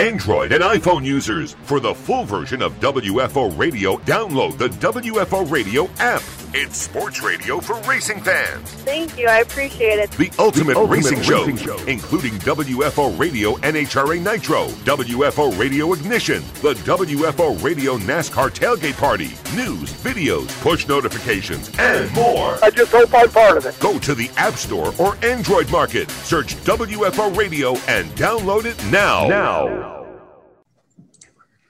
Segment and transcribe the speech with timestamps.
[0.00, 1.52] Android and iPhone users.
[1.64, 6.22] For the full version of WFO Radio, download the WFO Radio app.
[6.52, 8.68] It's sports radio for racing fans.
[8.82, 9.28] Thank you.
[9.28, 10.10] I appreciate it.
[10.10, 11.86] The ultimate, ultimate racing, racing show, show.
[11.86, 19.92] including WFO Radio NHRA Nitro, WFO Radio Ignition, the WFO Radio NASCAR Tailgate Party, news,
[20.02, 22.58] videos, push notifications, and more.
[22.64, 23.78] I just hope I'm part of it.
[23.78, 29.28] Go to the App Store or Android Market, search WFO Radio, and download it now.
[29.28, 30.06] Now.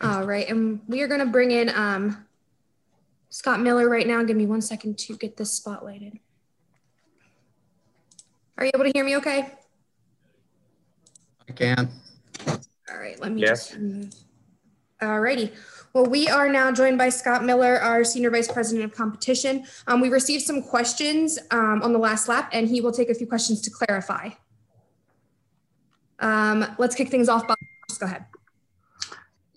[0.00, 2.24] All right, and we are going to bring in um,
[3.30, 4.22] Scott Miller right now.
[4.22, 6.18] Give me one second to get this spotlighted.
[8.58, 9.54] Are you able to hear me okay?
[11.48, 11.90] I can.
[12.46, 13.68] All right, let me Yes.
[13.68, 14.14] just remove.
[15.00, 15.52] All righty.
[15.92, 19.64] Well, we are now joined by Scott Miller, our Senior Vice President of Competition.
[19.86, 23.14] Um, we received some questions um, on the last lap, and he will take a
[23.14, 24.30] few questions to clarify.
[26.18, 27.48] Um, let's kick things off.
[27.48, 27.56] Bob.
[27.88, 28.26] Just go ahead.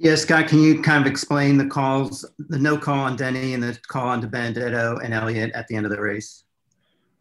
[0.03, 3.63] Yeah, Scott, can you kind of explain the calls, the no call on Denny and
[3.63, 6.43] the call on DiBenedetto and Elliott at the end of the race?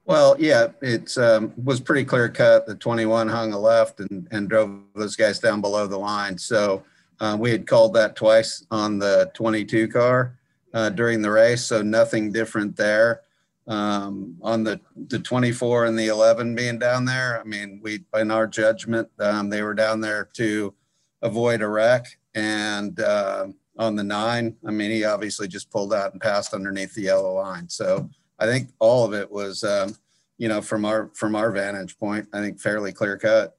[0.04, 2.66] Well, yeah, it um, was pretty clear cut.
[2.66, 6.36] The 21 hung a left and, and drove those guys down below the line.
[6.36, 6.82] So
[7.20, 10.36] uh, we had called that twice on the 22 car
[10.74, 11.64] uh, during the race.
[11.64, 13.20] So nothing different there.
[13.68, 18.32] Um, on the, the 24 and the 11 being down there, I mean, we, in
[18.32, 20.74] our judgment, um, they were down there to
[21.22, 22.18] avoid a wreck.
[22.34, 26.94] And uh, on the nine, I mean, he obviously just pulled out and passed underneath
[26.94, 27.68] the yellow line.
[27.68, 29.96] So I think all of it was, um,
[30.38, 33.56] you know, from our from our vantage point, I think fairly clear cut.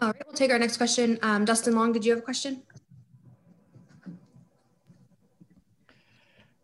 [0.00, 1.18] All right, we'll take our next question.
[1.22, 2.62] Um, Dustin Long, did you have a question?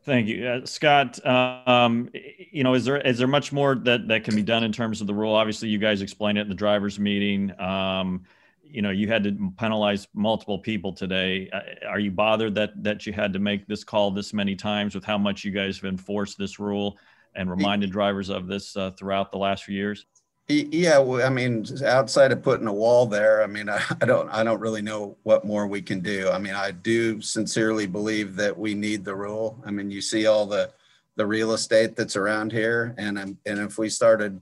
[0.04, 1.24] Thank you, uh, Scott.
[1.24, 4.72] Um, you know, is there is there much more that that can be done in
[4.72, 5.34] terms of the rule?
[5.34, 7.58] Obviously, you guys explained it in the drivers' meeting.
[7.60, 8.24] Um,
[8.72, 11.50] you know, you had to penalize multiple people today.
[11.52, 14.94] Uh, Are you bothered that that you had to make this call this many times
[14.94, 16.96] with how much you guys have enforced this rule
[17.34, 20.06] and reminded drivers of this uh, throughout the last few years?
[20.48, 24.28] Yeah, well, I mean, outside of putting a wall there, I mean, I, I don't,
[24.30, 26.30] I don't really know what more we can do.
[26.30, 29.62] I mean, I do sincerely believe that we need the rule.
[29.64, 30.72] I mean, you see all the,
[31.16, 34.40] the real estate that's around here, and and if we started,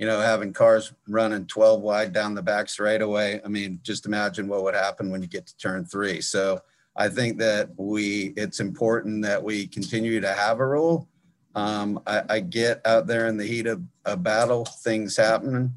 [0.00, 4.48] you know, having cars running 12 wide down the back straightaway, I mean, just imagine
[4.48, 6.22] what would happen when you get to turn three.
[6.22, 6.62] So
[6.96, 11.06] I think that we, it's important that we continue to have a rule.
[11.54, 15.74] Um, I, I get out there in the heat of a battle, things happen.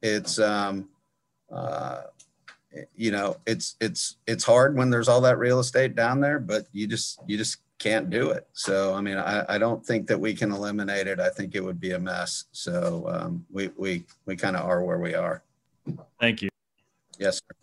[0.00, 0.88] It's, um,
[1.52, 2.04] uh,
[2.94, 6.66] you know, it's it's it's hard when there's all that real estate down there, but
[6.72, 8.46] you just you just can't do it.
[8.52, 11.20] So I mean, I, I don't think that we can eliminate it.
[11.20, 12.44] I think it would be a mess.
[12.52, 15.42] So um, we we we kind of are where we are.
[16.20, 16.48] Thank you.
[17.18, 17.36] Yes.
[17.36, 17.54] Sir.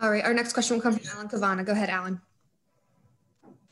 [0.00, 1.64] All right, our next question will come from Alan Cavanna.
[1.64, 2.20] Go ahead, Alan.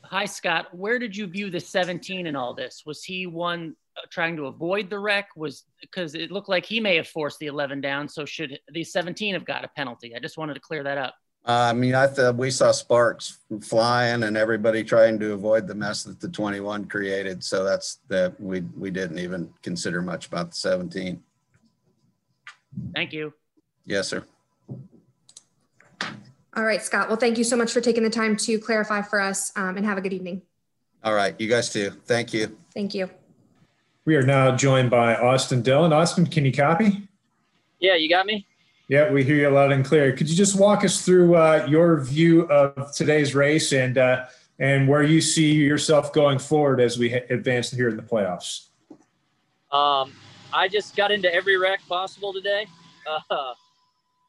[0.03, 0.73] Hi, Scott.
[0.75, 2.83] Where did you view the 17 in all this?
[2.85, 5.29] Was he one uh, trying to avoid the wreck?
[5.35, 8.09] Was because it looked like he may have forced the 11 down.
[8.09, 10.15] So should the 17 have got a penalty?
[10.15, 11.15] I just wanted to clear that up.
[11.47, 16.03] I mean, I thought we saw sparks flying and everybody trying to avoid the mess
[16.03, 17.41] that the 21 created.
[17.41, 21.23] So that's that we we didn't even consider much about the 17.
[22.93, 23.33] Thank you.
[23.85, 24.25] Yes, sir.
[26.57, 27.07] All right, Scott.
[27.07, 29.85] Well, thank you so much for taking the time to clarify for us um, and
[29.85, 30.41] have a good evening.
[31.03, 31.91] All right, you guys too.
[32.05, 32.57] Thank you.
[32.73, 33.09] Thank you.
[34.03, 35.93] We are now joined by Austin Dillon.
[35.93, 37.07] Austin, can you copy?
[37.79, 38.46] Yeah, you got me?
[38.89, 40.13] Yeah, we hear you loud and clear.
[40.13, 44.25] Could you just walk us through uh, your view of today's race and uh,
[44.59, 48.69] and where you see yourself going forward as we advance here in the playoffs?
[49.71, 50.13] Um,
[50.53, 52.67] I just got into every wreck possible today.
[53.31, 53.53] Uh,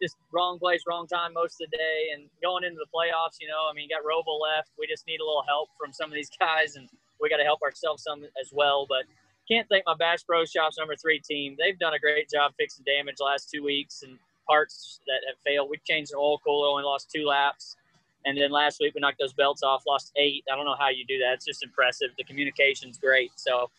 [0.00, 2.14] just wrong place, wrong time most of the day.
[2.14, 4.70] And going into the playoffs, you know, I mean, you got Roval left.
[4.78, 6.88] We just need a little help from some of these guys, and
[7.20, 8.86] we got to help ourselves some as well.
[8.88, 9.02] But
[9.50, 11.56] can't thank my Bass Pro Shops number three team.
[11.58, 14.16] They've done a great job fixing damage last two weeks and
[14.48, 15.69] parts that have failed.
[15.70, 17.76] We changed an oil cooler, only lost two laps.
[18.25, 20.44] And then last week we knocked those belts off, lost eight.
[20.52, 21.34] I don't know how you do that.
[21.34, 22.08] It's just impressive.
[22.19, 23.31] The communication's great.
[23.37, 23.70] So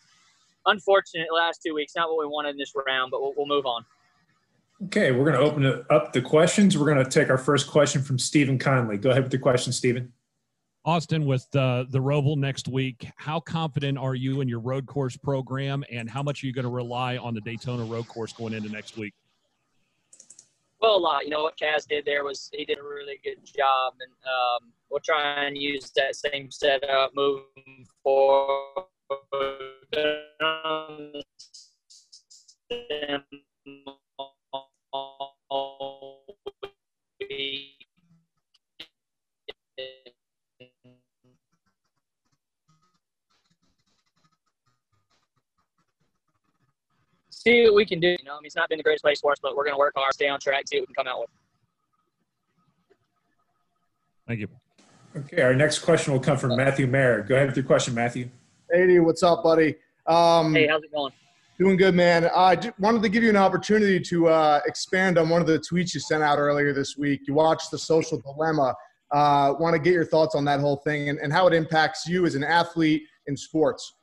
[0.66, 3.66] unfortunate last two weeks, not what we wanted in this round, but we'll, we'll move
[3.66, 3.84] on.
[4.86, 6.78] Okay, we're going to open up the questions.
[6.78, 8.96] We're going to take our first question from Stephen Conley.
[8.96, 10.12] Go ahead with the question, Stephen.
[10.86, 15.18] Austin, with uh, the Roval next week, how confident are you in your road course
[15.18, 18.54] program, and how much are you going to rely on the Daytona road course going
[18.54, 19.12] into next week?
[20.80, 21.24] Well, a lot.
[21.24, 24.72] You know what Kaz did there was he did a really good job, and um,
[24.90, 28.86] we'll try and use that same setup moving forward.
[47.40, 48.08] See what we can do.
[48.08, 49.74] You know, I mean, it's not been the greatest place for us, but we're going
[49.74, 51.30] to work hard, stay on track, see what we can come out with.
[54.28, 54.48] Thank you.
[55.16, 57.22] Okay, our next question will come from Matthew Mayer.
[57.22, 58.30] Go ahead with your question, Matthew.
[58.70, 59.74] Hey, what's up, buddy?
[60.06, 61.12] Um, hey, how's it going?
[61.58, 62.26] Doing good, man.
[62.26, 65.58] I uh, wanted to give you an opportunity to uh, expand on one of the
[65.58, 67.22] tweets you sent out earlier this week.
[67.26, 68.74] You watched the social dilemma.
[69.10, 72.06] Uh, want to get your thoughts on that whole thing and, and how it impacts
[72.06, 73.94] you as an athlete in sports.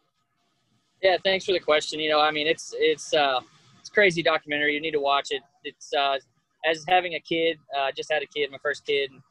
[1.01, 1.99] Yeah, thanks for the question.
[1.99, 3.39] You know, I mean, it's it's uh,
[3.79, 4.73] it's crazy documentary.
[4.73, 5.41] You need to watch it.
[5.63, 6.17] It's uh,
[6.65, 7.57] as having a kid.
[7.77, 9.11] Uh, just had a kid, my first kid.
[9.11, 9.21] And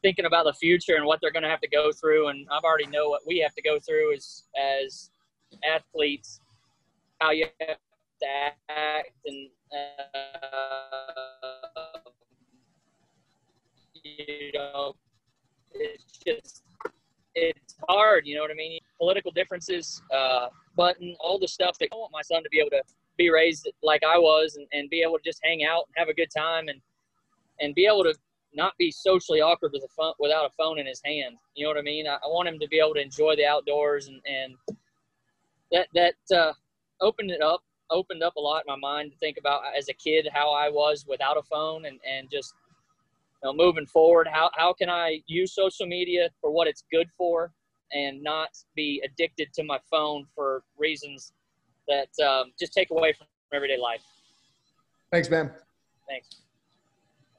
[0.00, 2.64] thinking about the future and what they're going to have to go through, and I've
[2.64, 4.44] already know what we have to go through as
[4.82, 5.10] as
[5.68, 6.40] athletes,
[7.20, 7.76] how you have
[8.20, 8.26] to
[8.70, 10.18] act, and uh,
[14.02, 14.94] you know,
[15.72, 16.62] it's just
[17.34, 18.26] it's hard.
[18.26, 18.80] You know what I mean?
[18.98, 22.70] Political differences, uh, but all the stuff that I want my son to be able
[22.70, 22.82] to
[23.18, 26.08] be raised like I was, and, and be able to just hang out and have
[26.08, 26.80] a good time, and
[27.60, 28.14] and be able to
[28.54, 31.36] not be socially awkward with a phone without a phone in his hand.
[31.54, 32.06] You know what I mean?
[32.06, 34.78] I, I want him to be able to enjoy the outdoors and and
[35.70, 36.52] that that uh,
[37.00, 39.94] opened it up, opened up a lot in my mind to think about as a
[39.94, 42.54] kid how I was without a phone and and just
[43.42, 47.08] you know, moving forward, how how can I use social media for what it's good
[47.16, 47.52] for
[47.92, 51.32] and not be addicted to my phone for reasons
[51.88, 54.02] that um, just take away from everyday life.
[55.10, 55.50] Thanks, man.
[56.08, 56.28] Thanks.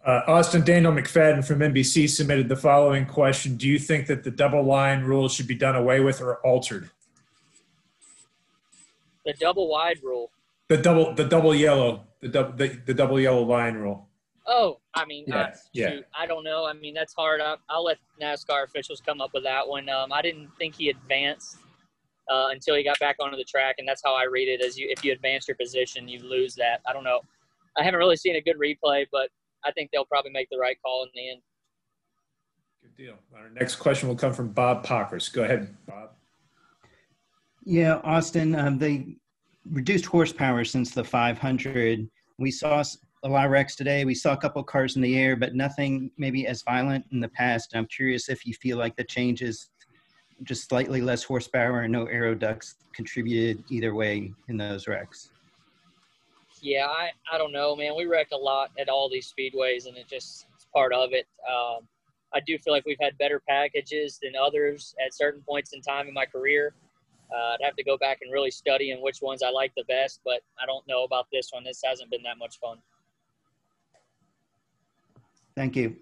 [0.05, 4.31] Uh, Austin Daniel McFadin from NBC submitted the following question: Do you think that the
[4.31, 6.89] double line rule should be done away with or altered?
[9.25, 10.31] The double wide rule.
[10.67, 14.09] The double, the double yellow, the double, the, the double yellow line rule.
[14.45, 15.89] Oh, I mean, yeah, I, yeah.
[15.89, 16.65] Shoot, I don't know.
[16.65, 17.39] I mean, that's hard.
[17.41, 19.87] I, will let NASCAR officials come up with that one.
[19.89, 21.57] Um, I didn't think he advanced
[22.29, 24.61] uh, until he got back onto the track, and that's how I read it.
[24.61, 26.81] As you, if you advance your position, you lose that.
[26.87, 27.21] I don't know.
[27.77, 29.29] I haven't really seen a good replay, but
[29.65, 31.41] I think they'll probably make the right call in the end.
[32.81, 33.15] Good deal.
[33.35, 35.31] Our next question will come from Bob Pockrass.
[35.31, 36.11] Go ahead, Bob.
[37.63, 39.15] Yeah, Austin, um, they
[39.69, 42.09] reduced horsepower since the 500.
[42.37, 42.83] We saw
[43.23, 44.03] a lot of wrecks today.
[44.03, 47.29] We saw a couple cars in the air, but nothing maybe as violent in the
[47.29, 47.73] past.
[47.73, 49.69] I'm curious if you feel like the changes,
[50.43, 55.29] just slightly less horsepower and no aero ducts, contributed either way in those wrecks.
[56.61, 57.93] Yeah, I, I don't know, man.
[57.95, 61.27] We wreck a lot at all these speedways, and it just it's part of it.
[61.49, 61.87] Um,
[62.33, 66.07] I do feel like we've had better packages than others at certain points in time
[66.07, 66.73] in my career.
[67.33, 69.83] Uh, I'd have to go back and really study and which ones I like the
[69.85, 71.63] best, but I don't know about this one.
[71.63, 72.77] This hasn't been that much fun.
[75.55, 75.95] Thank you.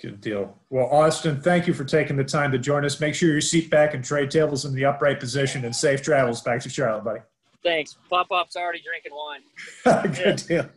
[0.00, 0.58] Good deal.
[0.68, 3.00] Well, Austin, thank you for taking the time to join us.
[3.00, 6.42] Make sure your seat back and tray tables in the upright position and safe travels
[6.42, 7.20] back to Charlotte, buddy.
[7.62, 7.96] Thanks.
[8.10, 10.12] Pop Pop's already drinking wine.
[10.14, 10.68] Good deal.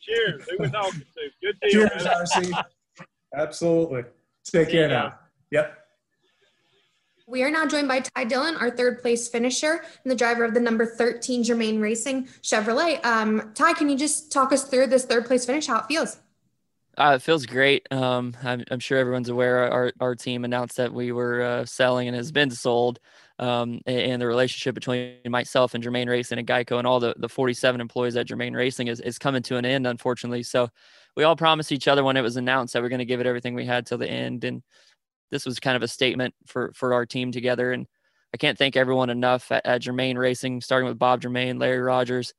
[0.00, 0.46] Cheers.
[0.50, 1.30] Who was talking to?
[1.40, 1.88] Good deal.
[1.88, 2.64] Cheers, RC.
[3.34, 4.04] Absolutely.
[4.44, 5.14] Take care now.
[5.50, 5.76] Yep.
[7.26, 10.52] We are now joined by Ty Dillon, our third place finisher and the driver of
[10.52, 13.04] the number 13 Germain Racing Chevrolet.
[13.04, 16.18] Um, Ty, can you just talk us through this third place finish, how it feels?
[17.00, 17.90] Uh, it feels great.
[17.90, 22.08] Um, I'm, I'm, sure everyone's aware our, our team announced that we were uh, selling
[22.08, 22.98] and has been sold.
[23.38, 27.30] Um, and the relationship between myself and Germain Racing and Geico and all the, the
[27.30, 30.42] 47 employees at Germain Racing is, is coming to an end, unfortunately.
[30.42, 30.68] So
[31.16, 33.26] we all promised each other when it was announced that we're going to give it
[33.26, 34.44] everything we had till the end.
[34.44, 34.62] And
[35.30, 37.72] this was kind of a statement for, for our team together.
[37.72, 37.86] And
[38.34, 42.34] I can't thank everyone enough at, at Germain Racing, starting with Bob Germain, Larry Rogers,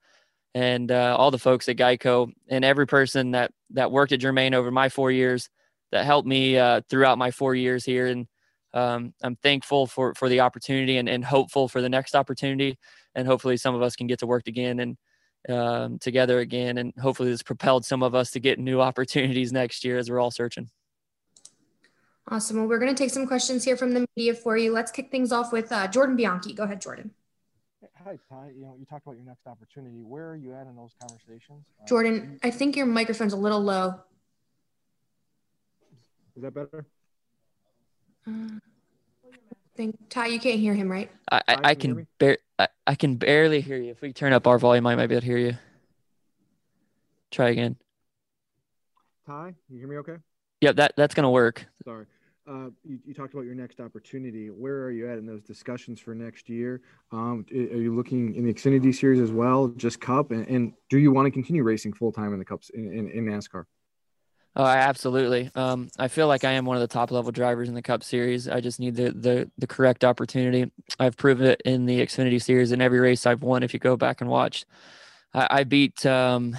[0.53, 4.53] and uh, all the folks at Geico and every person that that worked at Germain
[4.53, 5.49] over my four years
[5.91, 8.07] that helped me uh, throughout my four years here.
[8.07, 8.27] And
[8.73, 12.77] um, I'm thankful for for the opportunity and, and hopeful for the next opportunity.
[13.15, 14.97] And hopefully some of us can get to work again and
[15.49, 16.77] um, together again.
[16.77, 20.19] And hopefully this propelled some of us to get new opportunities next year as we're
[20.19, 20.69] all searching.
[22.27, 22.57] Awesome.
[22.57, 24.71] Well, we're going to take some questions here from the media for you.
[24.71, 26.53] Let's kick things off with uh, Jordan Bianchi.
[26.53, 27.11] Go ahead, Jordan.
[28.03, 28.51] Hi, Ty.
[28.55, 30.01] You know, you talked about your next opportunity.
[30.03, 31.65] Where are you at in those conversations?
[31.79, 33.99] Uh, Jordan, I think your microphone's a little low.
[36.35, 36.85] Is that better?
[38.27, 39.29] Uh, I
[39.75, 41.11] think Ty, you can't hear him, right?
[41.31, 43.91] I, I, I can bar- I, I can barely hear you.
[43.91, 45.57] If we turn up our volume, I might be able to hear you.
[47.29, 47.75] Try again.
[49.27, 50.17] Ty, you hear me okay?
[50.61, 51.65] Yep, that that's gonna work.
[51.83, 52.05] Sorry
[52.47, 54.49] uh, you, you, talked about your next opportunity.
[54.49, 56.81] Where are you at in those discussions for next year?
[57.11, 60.31] Um, are you looking in the Xfinity Series as well, just Cup?
[60.31, 63.09] And, and do you want to continue racing full time in the Cups in, in,
[63.09, 63.65] in NASCAR?
[64.55, 65.49] Oh, absolutely.
[65.55, 68.03] Um, I feel like I am one of the top level drivers in the Cup
[68.03, 68.49] Series.
[68.49, 70.69] I just need the, the the correct opportunity.
[70.99, 73.63] I've proven it in the Xfinity Series in every race I've won.
[73.63, 74.65] If you go back and watch,
[75.33, 76.05] I, I beat.
[76.05, 76.57] Um,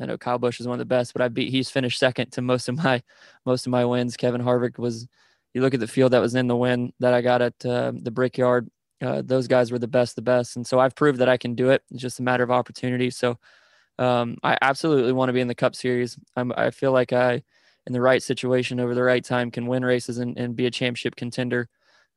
[0.00, 1.50] I know Kyle Busch is one of the best, but I beat.
[1.50, 3.02] He's finished second to most of my
[3.46, 4.16] most of my wins.
[4.16, 5.08] Kevin Harvick was.
[5.54, 7.92] You look at the field that was in the win that I got at uh,
[7.94, 8.68] the Brickyard.
[9.00, 11.54] Uh, those guys were the best, the best, and so I've proved that I can
[11.54, 11.82] do it.
[11.90, 13.10] It's just a matter of opportunity.
[13.10, 13.38] So
[13.98, 16.18] um, I absolutely want to be in the Cup Series.
[16.36, 17.42] I'm, I feel like I,
[17.86, 20.70] in the right situation over the right time, can win races and, and be a
[20.70, 21.68] championship contender.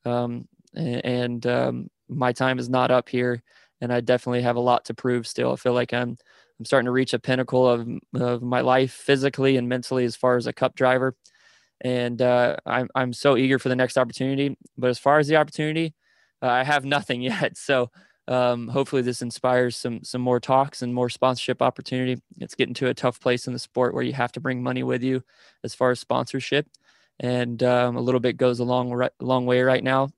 [0.06, 3.42] Um, and um, my time is not up here,
[3.80, 5.54] and I definitely have a lot to prove still.
[5.54, 6.18] I feel like I'm
[6.62, 10.38] I'm starting to reach a pinnacle of of my life physically and mentally as far
[10.38, 11.16] as a Cup driver,
[11.82, 14.56] and uh, I'm I'm so eager for the next opportunity.
[14.78, 15.96] But as far as the opportunity,
[16.44, 17.58] uh, I have nothing yet.
[17.58, 17.90] So
[18.28, 22.22] um, hopefully this inspires some some more talks and more sponsorship opportunity.
[22.40, 24.84] It's getting to a tough place in the sport where you have to bring money
[24.84, 25.24] with you
[25.64, 26.68] as far as sponsorship,
[27.20, 30.10] and um, a little bit goes a long long way right now.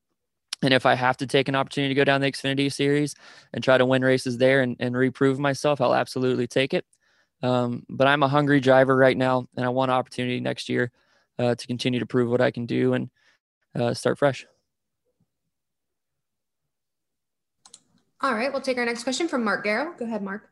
[0.64, 3.16] And if I have to take an opportunity to go down the Xfinity Series
[3.54, 6.86] and try to win races there and, and reprove myself, I'll absolutely take it.
[7.44, 10.92] Um, but I'm a hungry driver right now, and I want an opportunity next year
[11.38, 13.10] uh, to continue to prove what I can do and
[13.76, 14.46] uh, start fresh.
[18.22, 19.98] All right, we'll take our next question from Mark Garrow.
[19.98, 20.50] Go ahead, Mark.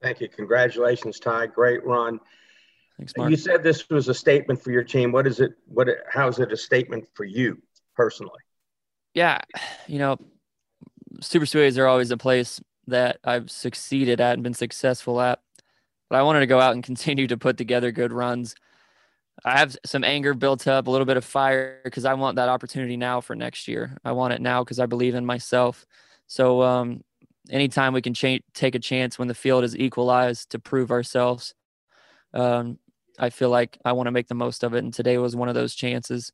[0.00, 0.28] Thank you.
[0.30, 1.48] Congratulations, Ty.
[1.48, 2.18] Great run.
[2.96, 3.30] Thanks, Mark.
[3.30, 5.12] You said this was a statement for your team.
[5.12, 5.52] What is it?
[5.66, 5.88] What?
[6.10, 7.60] How is it a statement for you
[7.98, 8.38] personally?
[9.12, 9.40] Yeah,
[9.88, 10.16] you know,
[11.20, 15.40] super speedways are always a place that I've succeeded at and been successful at.
[16.08, 18.54] But I wanted to go out and continue to put together good runs.
[19.44, 22.48] I have some anger built up, a little bit of fire because I want that
[22.48, 23.96] opportunity now for next year.
[24.04, 25.84] I want it now because I believe in myself.
[26.26, 27.02] So um,
[27.50, 31.54] anytime we can take a chance when the field is equalized to prove ourselves,
[32.34, 32.78] um,
[33.18, 34.84] I feel like I want to make the most of it.
[34.84, 36.32] And today was one of those chances.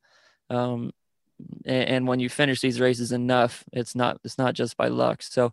[0.51, 0.93] Um,
[1.65, 5.23] and, and, when you finish these races enough, it's not it's not just by luck.
[5.23, 5.53] So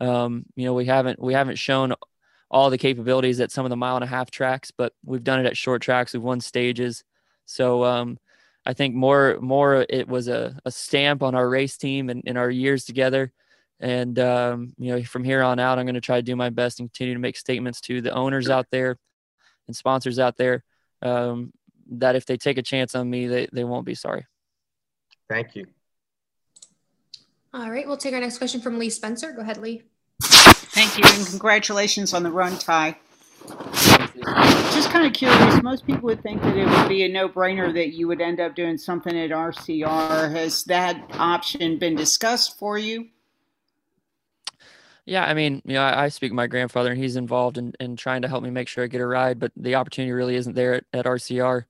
[0.00, 1.94] um, you know we haven't we haven't shown
[2.50, 5.40] all the capabilities at some of the mile and a half tracks, but we've done
[5.40, 6.12] it at short tracks.
[6.12, 7.04] We've won stages.
[7.46, 8.18] So um,
[8.66, 12.36] I think more more it was a, a stamp on our race team and in
[12.36, 13.32] our years together.
[13.78, 16.50] And um, you know, from here on out, I'm going to try to do my
[16.50, 18.98] best and continue to make statements to the owners out there
[19.66, 20.64] and sponsors out there
[21.02, 21.52] um,
[21.92, 24.26] that if they take a chance on me, they, they won't be sorry.
[25.30, 25.66] Thank you.
[27.54, 29.32] All right, we'll take our next question from Lee Spencer.
[29.32, 29.84] Go ahead, Lee.
[30.20, 32.98] Thank you, and congratulations on the run, Ty.
[34.74, 37.92] Just kind of curious, most people would think that it would be a no-brainer that
[37.92, 40.32] you would end up doing something at RCR.
[40.32, 43.06] Has that option been discussed for you?
[45.06, 47.94] Yeah, I mean, you know, I, I speak my grandfather, and he's involved in, in
[47.94, 50.56] trying to help me make sure I get a ride, but the opportunity really isn't
[50.56, 51.66] there at, at RCR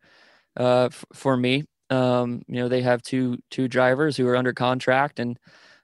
[0.59, 1.67] uh, f- for me.
[1.91, 5.39] Um, you know, they have two two drivers who are under contract, and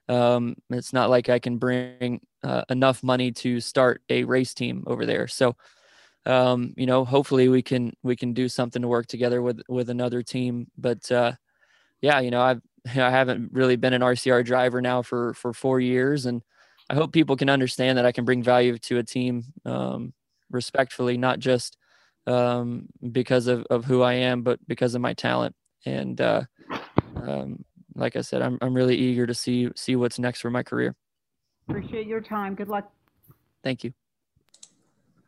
[0.09, 4.83] um, it's not like I can bring uh, enough money to start a race team
[4.87, 5.27] over there.
[5.27, 5.55] So,
[6.25, 9.89] um, you know, hopefully we can we can do something to work together with with
[9.89, 10.67] another team.
[10.77, 11.33] But uh,
[12.01, 15.79] yeah, you know, I've I haven't really been an RCR driver now for for four
[15.79, 16.41] years, and
[16.89, 20.13] I hope people can understand that I can bring value to a team um,
[20.51, 21.77] respectfully, not just
[22.27, 25.55] um, because of, of who I am, but because of my talent.
[25.87, 26.43] And uh,
[27.15, 27.63] um,
[27.95, 30.95] like I said, I'm I'm really eager to see see what's next for my career.
[31.69, 32.55] Appreciate your time.
[32.55, 32.91] Good luck.
[33.63, 33.93] Thank you.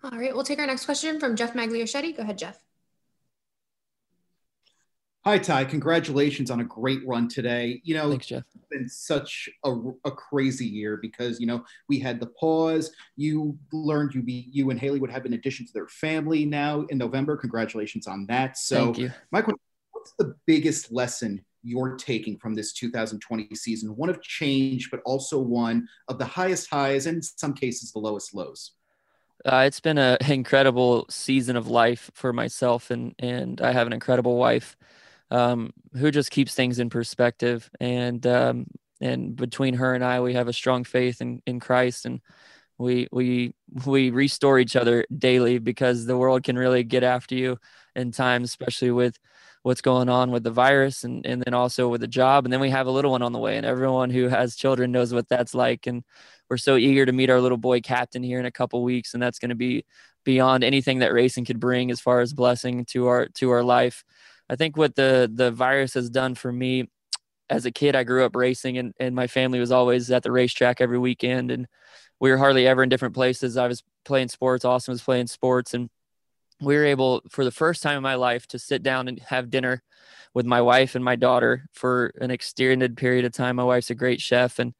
[0.03, 2.15] All right, we'll take our next question from Jeff Magliachetti.
[2.15, 2.57] Go ahead, Jeff.
[5.25, 5.65] Hi, Ty.
[5.65, 7.81] Congratulations on a great run today.
[7.83, 8.43] You know, Thanks, Jeff.
[8.55, 9.75] it's been such a,
[10.05, 12.91] a crazy year because, you know, we had the pause.
[13.17, 16.81] You learned you be you and Haley would have an addition to their family now
[16.83, 17.35] in November.
[17.35, 18.57] Congratulations on that.
[18.57, 19.11] So, Thank you.
[19.31, 19.59] my question
[19.99, 23.95] what's the biggest lesson you're taking from this 2020 season?
[23.95, 27.99] One of change, but also one of the highest highs and in some cases the
[27.99, 28.71] lowest lows.
[29.45, 33.93] Uh, it's been an incredible season of life for myself, and and I have an
[33.93, 34.77] incredible wife
[35.31, 37.69] um, who just keeps things in perspective.
[37.79, 38.67] And um,
[39.01, 42.21] and between her and I, we have a strong faith in, in Christ, and
[42.77, 43.53] we we
[43.85, 47.59] we restore each other daily because the world can really get after you
[47.95, 49.17] in times, especially with
[49.63, 52.45] what's going on with the virus and, and then also with the job.
[52.45, 54.91] And then we have a little one on the way, and everyone who has children
[54.91, 55.87] knows what that's like.
[55.87, 56.03] And
[56.49, 59.21] we're so eager to meet our little boy captain here in a couple weeks, and
[59.21, 59.85] that's going to be
[60.23, 64.03] beyond anything that racing could bring as far as blessing to our to our life.
[64.49, 66.87] I think what the the virus has done for me
[67.49, 70.31] as a kid, I grew up racing and, and my family was always at the
[70.31, 71.67] racetrack every weekend and
[72.19, 73.57] we were hardly ever in different places.
[73.57, 75.89] I was playing sports, Austin was playing sports and
[76.61, 79.49] we were able for the first time in my life to sit down and have
[79.49, 79.81] dinner
[80.33, 83.55] with my wife and my daughter for an extended period of time.
[83.55, 84.73] My wife's a great chef and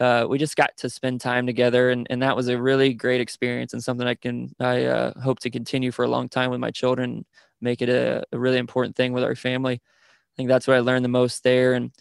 [0.00, 3.20] uh, we just got to spend time together, and, and that was a really great
[3.20, 6.60] experience and something I can I uh, hope to continue for a long time with
[6.60, 7.26] my children,
[7.60, 9.74] make it a, a really important thing with our family.
[9.74, 11.92] I think that's what I learned the most there, and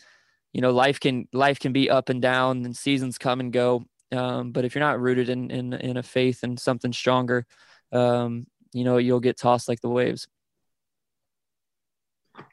[0.53, 3.83] you know, life can life can be up and down, and seasons come and go.
[4.13, 7.45] Um, but if you're not rooted in in in a faith and something stronger,
[7.91, 10.27] um, you know, you'll get tossed like the waves.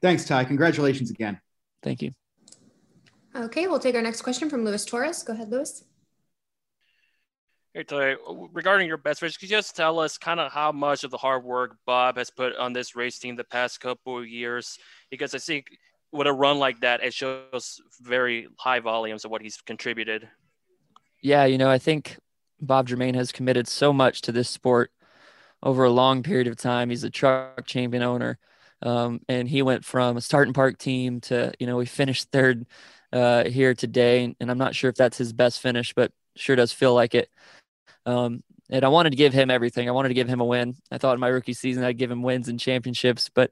[0.03, 0.45] Thanks, Ty.
[0.45, 1.41] Congratulations again.
[1.83, 2.13] Thank you.
[3.35, 5.23] Okay, we'll take our next question from Luis Torres.
[5.23, 5.85] Go ahead, Luis.
[7.75, 8.17] Hey, Ty,
[8.53, 11.19] regarding your best race, could you just tell us kind of how much of the
[11.19, 14.79] hard work Bob has put on this race team the past couple of years?
[15.11, 15.67] Because I think
[16.11, 20.27] with a run like that, it shows very high volumes of what he's contributed.
[21.21, 22.19] Yeah, you know, I think
[22.61, 24.91] Bob Germain has committed so much to this sport
[25.67, 26.91] over a long period of time.
[26.91, 28.39] He's a truck champion owner.
[28.83, 32.67] Um, and he went from a starting park team to, you know, we finished third
[33.13, 36.73] uh, here today, and I'm not sure if that's his best finish, but sure does
[36.73, 37.29] feel like it.
[38.05, 39.89] Um, and I wanted to give him everything.
[39.89, 40.77] I wanted to give him a win.
[40.93, 43.51] I thought in my rookie season I'd give him wins and championships, but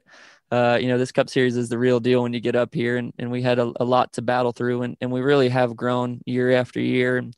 [0.51, 2.95] uh, you know this Cup Series is the real deal when you get up here,
[2.95, 5.75] and, and we had a, a lot to battle through, and, and we really have
[5.75, 7.35] grown year after year, and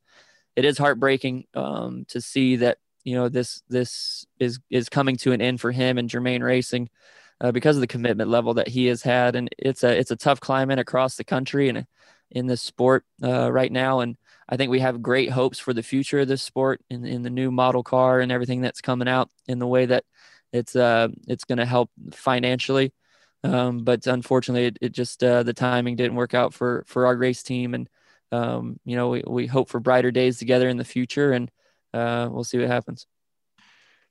[0.55, 2.77] it is heartbreaking um, to see that
[3.07, 6.89] you know this this is is coming to an end for him and Germain Racing
[7.39, 10.17] uh, because of the commitment level that he has had, and it's a it's a
[10.17, 11.87] tough climate across the country, and
[12.31, 14.01] in this sport uh, right now.
[14.01, 14.17] And
[14.49, 17.29] I think we have great hopes for the future of this sport in, in the
[17.29, 20.03] new model car and everything that's coming out in the way that
[20.51, 22.91] it's uh, it's going to help financially.
[23.41, 27.15] Um, but unfortunately, it, it just uh, the timing didn't work out for for our
[27.15, 27.89] race team, and
[28.33, 31.49] um, you know we, we hope for brighter days together in the future, and
[31.93, 33.07] uh, we'll see what happens.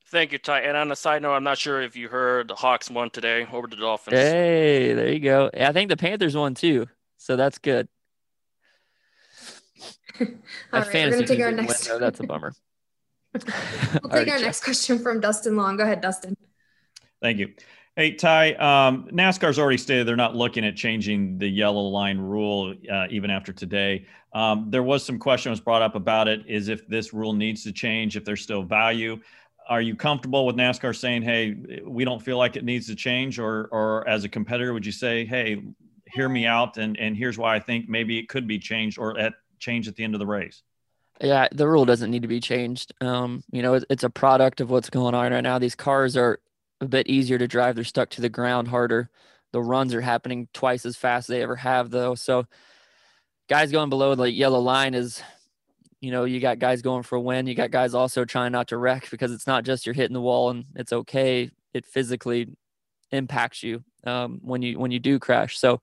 [0.09, 0.61] Thank you, Ty.
[0.61, 3.47] And on a side note, I'm not sure if you heard the Hawks won today
[3.53, 4.17] over the Dolphins.
[4.17, 5.51] Hey, there you go.
[5.53, 6.87] I think the Panthers won too,
[7.17, 7.89] so that's good.
[10.21, 10.27] All
[10.73, 11.91] right, we're going to take our next.
[11.91, 12.53] Win, that's a bummer.
[13.35, 13.43] we'll
[14.13, 15.77] take our next question from Dustin Long.
[15.77, 16.37] Go ahead, Dustin.
[17.21, 17.53] Thank you.
[17.97, 22.75] Hey, Ty, um, NASCAR's already stated they're not looking at changing the yellow line rule
[22.93, 24.07] uh, even after today.
[24.37, 27.63] Um, there was some question was brought up about it is if this rule needs
[27.63, 29.19] to change, if there's still value.
[29.67, 33.39] Are you comfortable with NASCAR saying, hey, we don't feel like it needs to change?
[33.39, 35.63] Or, or as a competitor, would you say, hey,
[36.05, 39.19] hear me out and, and here's why I think maybe it could be changed or
[39.19, 40.63] at change at the end of the race.
[41.19, 42.93] Yeah, the rule doesn't need to be changed.
[43.01, 45.59] Um, you know, it's a product of what's going on right now.
[45.59, 46.41] These cars are
[46.83, 47.75] a bit easier to drive.
[47.75, 49.09] They're stuck to the ground harder.
[49.53, 52.15] The runs are happening twice as fast as they ever have, though.
[52.15, 52.45] So,
[53.49, 55.23] guys going below the yellow line is,
[56.01, 57.47] you know, you got guys going for a win.
[57.47, 60.21] You got guys also trying not to wreck because it's not just you're hitting the
[60.21, 61.51] wall and it's okay.
[61.75, 62.49] It physically
[63.13, 65.59] impacts you um, when you when you do crash.
[65.59, 65.81] So,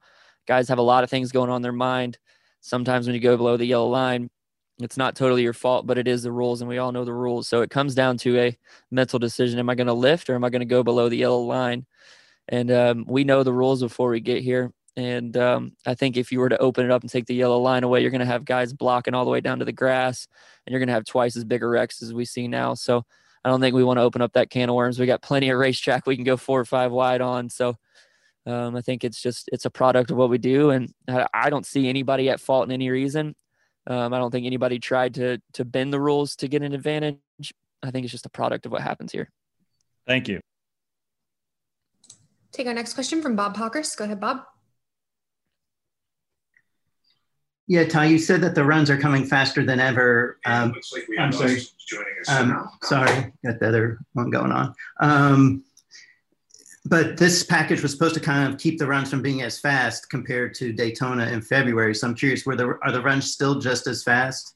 [0.47, 2.17] guys have a lot of things going on in their mind
[2.63, 4.30] sometimes when you go below the yellow line,
[4.80, 7.13] it's not totally your fault, but it is the rules, and we all know the
[7.13, 7.47] rules.
[7.47, 8.58] So it comes down to a
[8.89, 11.17] mental decision: Am I going to lift or am I going to go below the
[11.17, 11.86] yellow line?
[12.47, 14.73] And um, we know the rules before we get here.
[14.95, 17.58] And um, I think if you were to open it up and take the yellow
[17.58, 20.27] line away, you're going to have guys blocking all the way down to the grass,
[20.65, 22.75] and you're going to have twice as big a wrecks as we see now.
[22.75, 23.03] So
[23.43, 24.99] I don't think we want to open up that can of worms.
[24.99, 27.49] We got plenty of racetrack we can go four or five wide on.
[27.49, 27.75] So
[28.45, 31.49] um, I think it's just it's a product of what we do, and I, I
[31.49, 33.36] don't see anybody at fault in any reason.
[33.88, 37.17] Um, I don't think anybody tried to to bend the rules to get an advantage.
[37.82, 39.29] I think it's just a product of what happens here.
[40.06, 40.39] Thank you.
[42.51, 43.97] Take our next question from Bob Pockrass.
[43.97, 44.43] Go ahead, Bob.
[47.73, 50.38] Yeah, Ty, you said that the runs are coming faster than ever.
[50.45, 51.59] Um, like I'm sorry.
[52.27, 54.75] Um, sorry, got the other one going on.
[54.99, 55.63] Um,
[56.86, 60.12] but this package was supposed to kind of keep the runs from being as fast
[60.12, 61.95] compared to Daytona in February.
[61.95, 64.53] So I'm curious, were the are the runs still just as fast?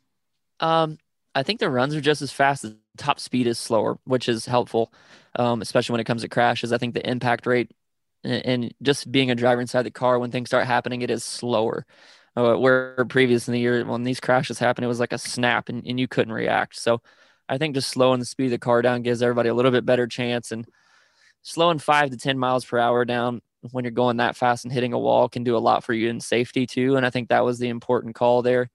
[0.60, 1.00] Um,
[1.34, 2.62] I think the runs are just as fast.
[2.62, 4.94] The top speed is slower, which is helpful,
[5.34, 6.72] um, especially when it comes to crashes.
[6.72, 7.72] I think the impact rate
[8.24, 11.24] and, and just being a driver inside the car when things start happening, it is
[11.24, 11.84] slower.
[12.38, 15.70] Uh, where previous in the year when these crashes happened, it was like a snap
[15.70, 16.78] and, and you couldn't react.
[16.80, 17.02] So
[17.50, 19.88] I think just slowing the speed of the car down gives everybody a little bit
[19.88, 20.68] better chance and
[21.42, 24.94] slowing five to 10 miles per hour down when you're going that fast and hitting
[24.94, 26.96] a wall can do a lot for you in safety too.
[26.96, 28.70] And I think that was the important call there.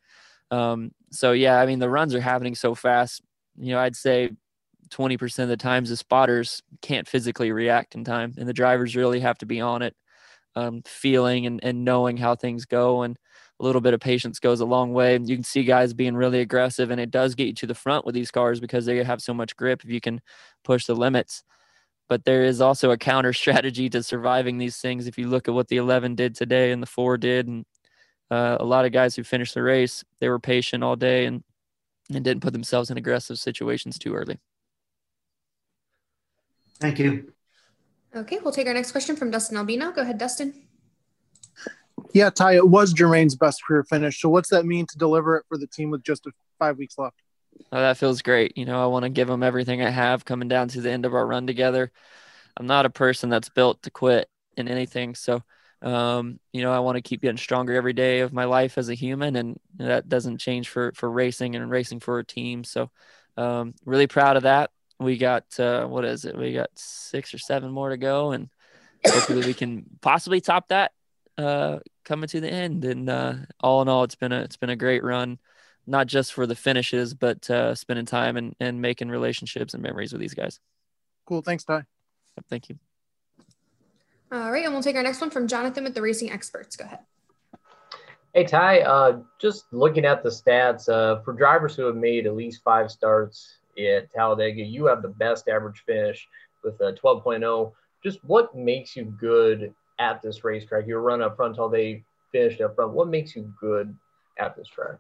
[0.51, 3.23] Um, so yeah, I mean, the runs are happening so fast,
[3.57, 4.31] you know, I'd say
[4.91, 9.21] 20% of the times the spotters can't physically react in time and the drivers really
[9.21, 9.95] have to be on it,
[10.57, 13.03] um, feeling and, and knowing how things go.
[13.03, 13.17] And
[13.63, 15.19] a little bit of patience goes a long way.
[15.23, 18.05] You can see guys being really aggressive and it does get you to the front
[18.05, 20.21] with these cars because they have so much grip if you can
[20.65, 21.45] push the limits
[22.13, 25.07] but there is also a counter strategy to surviving these things.
[25.07, 27.65] If you look at what the 11 did today and the four did, and
[28.31, 31.43] uh, a lot of guys who finished the race, they were patient all day and
[32.13, 34.39] and didn't put themselves in aggressive situations too early.
[36.81, 37.33] Thank you.
[38.15, 39.93] Okay, we'll take our next question from Dustin Albino.
[39.93, 40.53] Go ahead, Dustin.
[42.13, 44.21] Yeah, Ty, it was Germain's best career finish.
[44.21, 46.27] So what's that mean to deliver it for the team with just
[46.59, 47.17] five weeks left?
[47.71, 48.57] Oh, that feels great.
[48.57, 51.07] You know, I want to give them everything I have coming down to the end
[51.07, 51.91] of our run together.
[52.57, 55.15] I'm not a person that's built to quit in anything.
[55.15, 55.43] So,
[55.81, 58.91] um, you know, I want to keep getting stronger every day of my life as
[58.91, 62.63] a human, and that doesn't change for for racing and racing for a team.
[62.63, 62.91] So,
[63.37, 64.71] um, really proud of that.
[65.01, 66.37] We got uh, what is it?
[66.37, 68.49] We got six or seven more to go, and
[69.05, 70.93] hopefully we can possibly top that
[71.39, 72.85] uh, coming to the end.
[72.85, 75.39] And uh, all in all, it's been a it's been a great run,
[75.87, 80.13] not just for the finishes, but uh, spending time and and making relationships and memories
[80.13, 80.61] with these guys.
[81.27, 81.43] Cool.
[81.43, 81.85] Thanks, Ty.
[82.49, 82.79] Thank you.
[84.33, 86.77] All right, and we'll take our next one from Jonathan with the Racing Experts.
[86.77, 87.01] Go ahead.
[88.35, 92.35] Hey Ty, uh, just looking at the stats uh, for drivers who have made at
[92.35, 96.27] least five starts at Talladega, you have the best average finish
[96.65, 97.73] with a 12.0.
[98.03, 100.87] Just what makes you good at this racetrack?
[100.87, 102.93] You run up front all day, finished up front.
[102.93, 103.97] What makes you good
[104.39, 104.99] at this track?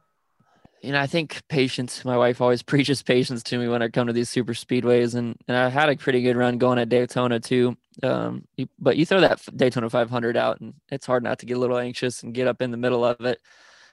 [0.82, 2.04] you know, I think patience.
[2.04, 5.36] My wife always preaches patience to me when I come to these super speedways, and,
[5.48, 7.76] and I had a pretty good run going at Daytona too.
[8.02, 11.56] Um, you, but you throw that Daytona 500 out, and it's hard not to get
[11.56, 13.40] a little anxious and get up in the middle of it.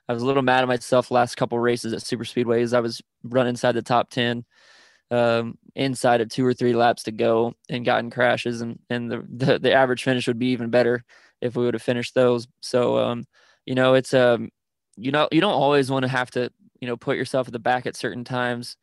[0.07, 2.75] I was a little mad at myself last couple races at super speedways.
[2.75, 4.43] I was running inside the top 10,
[5.11, 9.25] um, inside of two or three laps to go, and gotten crashes, and and the
[9.29, 11.03] the, the average finish would be even better
[11.41, 12.47] if we would have finished those.
[12.61, 13.25] So, um,
[13.65, 14.49] you know, it's um,
[14.97, 17.59] you know, you don't always want to have to you know put yourself at the
[17.59, 18.77] back at certain times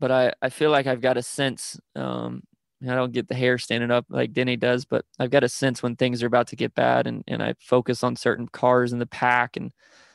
[0.00, 2.42] but i i feel like i've got a sense um
[2.82, 5.82] i don't get the hair standing up like denny does but i've got a sense
[5.82, 8.98] when things are about to get bad and and i focus on certain cars in
[8.98, 9.72] the pack and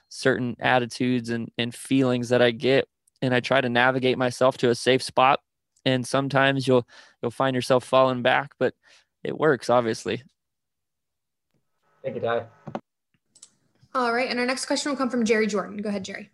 [0.10, 2.88] certain attitudes and and feelings that i get
[3.24, 5.40] and i try to navigate myself to a safe spot
[5.86, 6.88] and sometimes you'll
[7.22, 8.76] you'll find yourself falling back but
[9.24, 10.22] it works obviously
[12.04, 12.46] thank you ty
[13.96, 16.30] all right and our next question will come from jerry jordan go ahead jerry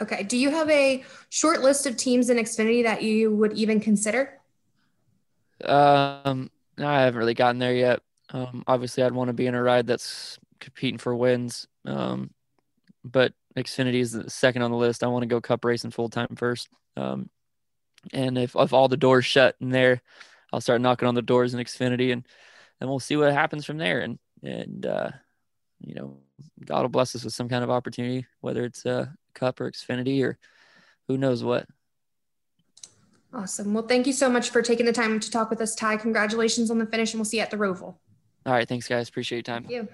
[0.00, 0.22] Okay.
[0.22, 4.40] Do you have a short list of teams in Xfinity that you would even consider?
[5.62, 8.00] Um, I haven't really gotten there yet.
[8.30, 11.66] Um, obviously, I'd want to be in a ride that's competing for wins.
[11.84, 12.30] Um,
[13.04, 15.04] but Xfinity is the second on the list.
[15.04, 16.68] I want to go Cup racing full time first.
[16.96, 17.28] Um,
[18.12, 20.02] and if if all the doors shut in there,
[20.52, 22.26] I'll start knocking on the doors in Xfinity, and
[22.80, 24.00] and we'll see what happens from there.
[24.00, 25.10] And and uh,
[25.80, 26.18] you know,
[26.64, 30.22] God will bless us with some kind of opportunity, whether it's a Cup or Xfinity
[30.24, 30.38] or
[31.08, 31.66] who knows what.
[33.34, 33.72] Awesome.
[33.72, 35.96] Well, thank you so much for taking the time to talk with us, Ty.
[35.96, 37.96] Congratulations on the finish, and we'll see you at the Roval.
[38.44, 38.68] All right.
[38.68, 39.08] Thanks, guys.
[39.08, 39.64] Appreciate your time.
[39.64, 39.88] Thank you.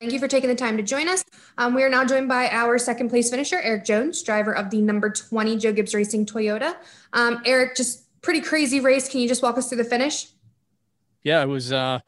[0.00, 1.24] Thank you for taking the time to join us.
[1.56, 4.80] Um, we are now joined by our second place finisher, Erik Jones, driver of the
[4.80, 6.76] number 20 Joe Gibbs Racing Toyota.
[7.12, 9.08] Um, Erik, just pretty crazy race.
[9.08, 10.28] Can you just walk us through the finish?
[11.24, 11.98] Yeah, it was uh,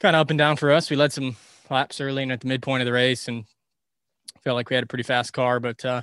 [0.00, 0.90] kind of up and down for us.
[0.90, 1.36] We led some
[1.70, 3.44] laps early and at the midpoint of the race and
[4.42, 6.02] felt like we had a pretty fast car, but uh,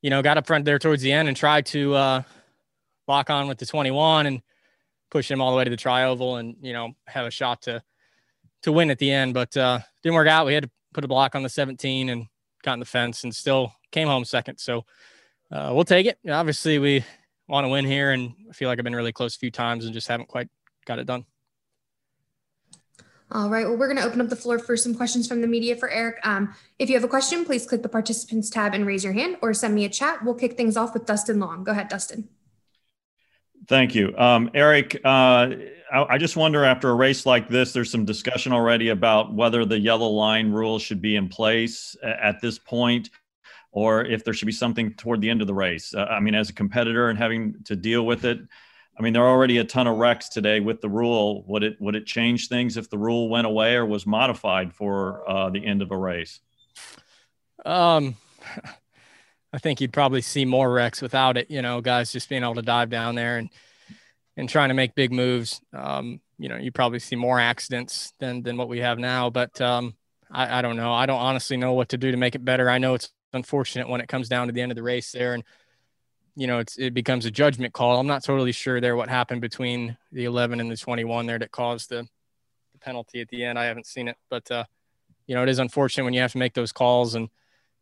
[0.00, 2.22] you know, got up front there towards the end and tried to uh,
[3.06, 4.40] lock on with the 21 and
[5.10, 7.82] push him all the way to the tri-oval and you know have a shot to
[8.62, 10.46] to win at the end, but uh, didn't work out.
[10.46, 12.26] We had to put a block on the 17 and
[12.62, 14.58] got in the fence and still came home second.
[14.58, 14.84] So
[15.50, 16.18] uh, we'll take it.
[16.28, 17.04] Obviously, we
[17.48, 19.84] want to win here, and I feel like I've been really close a few times
[19.84, 20.48] and just haven't quite
[20.86, 21.24] got it done.
[23.32, 25.46] All right, well, we're going to open up the floor for some questions from the
[25.46, 26.18] media for Erik.
[26.24, 29.36] Um, if you have a question, please click the participants tab and raise your hand
[29.40, 30.24] or send me a chat.
[30.24, 31.62] We'll kick things off with Dustin Long.
[31.62, 32.28] Go ahead, Dustin.
[33.68, 34.16] Thank you.
[34.16, 35.08] Um, Erik, uh,
[35.92, 39.64] I, I, just wonder after a race like this, there's some discussion already about whether
[39.64, 43.10] the yellow line rule should be in place at this point
[43.72, 45.94] or if there should be something toward the end of the race.
[45.94, 48.40] Uh, I mean, as a competitor and having to deal with it,
[48.98, 51.44] I mean, there are already a ton of wrecks today with the rule.
[51.46, 55.28] Would it would it change things if the rule went away or was modified for
[55.28, 56.40] uh, the end of a race?
[57.64, 58.16] Um,
[59.52, 61.50] I think you'd probably see more wrecks without it.
[61.50, 63.50] You know, guys just being able to dive down there and
[64.36, 65.60] and trying to make big moves.
[65.72, 69.30] Um, you know, you probably see more accidents than than what we have now.
[69.30, 69.94] But um,
[70.30, 70.92] I, I don't know.
[70.92, 72.70] I don't honestly know what to do to make it better.
[72.70, 75.34] I know it's unfortunate when it comes down to the end of the race there
[75.34, 75.44] and
[76.36, 77.98] you know, it's, it becomes a judgment call.
[77.98, 81.50] I'm not totally sure there what happened between the 11 and the 21 there that
[81.50, 82.02] caused the,
[82.72, 83.58] the penalty at the end.
[83.58, 84.64] I haven't seen it, but uh,
[85.26, 87.28] you know, it is unfortunate when you have to make those calls and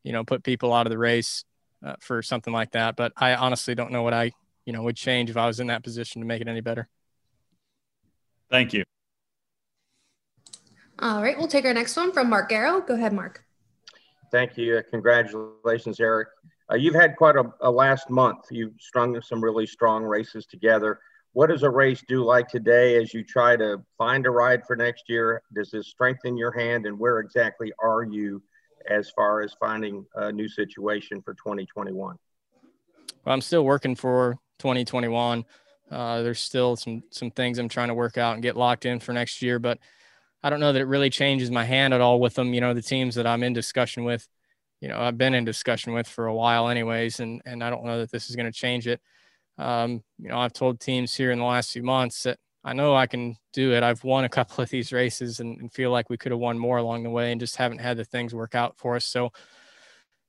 [0.02, 1.44] you know put people out of the race
[1.84, 2.96] uh, for something like that.
[2.96, 4.32] But I honestly don't know what I
[4.64, 6.88] you know would change if I was in that position to make it any better.
[8.50, 8.84] Thank you.
[11.00, 12.80] All right, we'll take our next one from Mark Garrow.
[12.80, 13.44] Go ahead, Mark.
[14.30, 14.82] Thank you.
[14.90, 16.28] Congratulations, Erik.
[16.70, 18.46] Uh, you've had quite a, a, last month.
[18.50, 21.00] You've strung some really strong races together.
[21.32, 24.76] What does a race do like today as you try to find a ride for
[24.76, 25.42] next year?
[25.54, 28.42] Does this strengthen your hand, and where exactly are you
[28.88, 32.16] as far as finding a new situation for 2021?
[33.24, 35.44] Well, I'm still working for 2021.
[35.90, 39.00] Uh, there's still some some things I'm trying to work out and get locked in
[39.00, 39.78] for next year, but
[40.42, 42.52] I don't know that it really changes my hand at all with them.
[42.52, 44.28] You know, the teams that I'm in discussion with,
[44.80, 47.84] you know, I've been in discussion with for a while, anyways, and and I don't
[47.84, 49.00] know that this is going to change it.
[49.56, 52.94] Um, you know, I've told teams here in the last few months that I know
[52.94, 53.82] I can do it.
[53.82, 56.58] I've won a couple of these races and, and feel like we could have won
[56.58, 59.04] more along the way, and just haven't had the things work out for us.
[59.04, 59.32] So,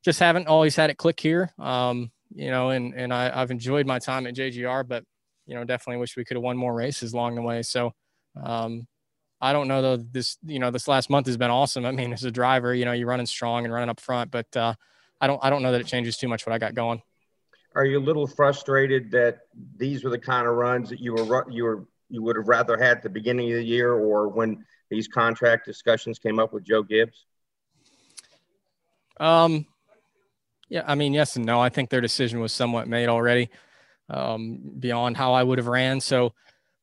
[0.04, 1.52] just haven't always had it click here.
[1.58, 5.04] Um, you know, and and I, I've enjoyed my time at JGR, but
[5.46, 7.64] you know, definitely wish we could have won more races along the way.
[7.64, 7.94] So,
[8.42, 8.88] um,
[9.42, 9.98] I don't know though.
[9.98, 11.86] This you know this last month has been awesome.
[11.86, 14.56] I mean, as a driver, you know, you're running strong and running up front, but
[14.56, 14.76] uh,
[15.22, 17.02] I don't I don't know that it changes too much what I got going.
[17.76, 19.42] Are you a little frustrated that
[19.78, 22.78] these were the kind of runs that you were you were you would have rather
[22.78, 26.64] had at the beginning of the year or when these contract discussions came up with
[26.64, 27.26] Joe Gibbs?
[29.20, 29.66] Um,
[30.70, 31.60] yeah, I mean, yes and no.
[31.60, 33.50] I think their decision was somewhat made already
[34.10, 36.00] um, beyond how I would have ran.
[36.00, 36.34] So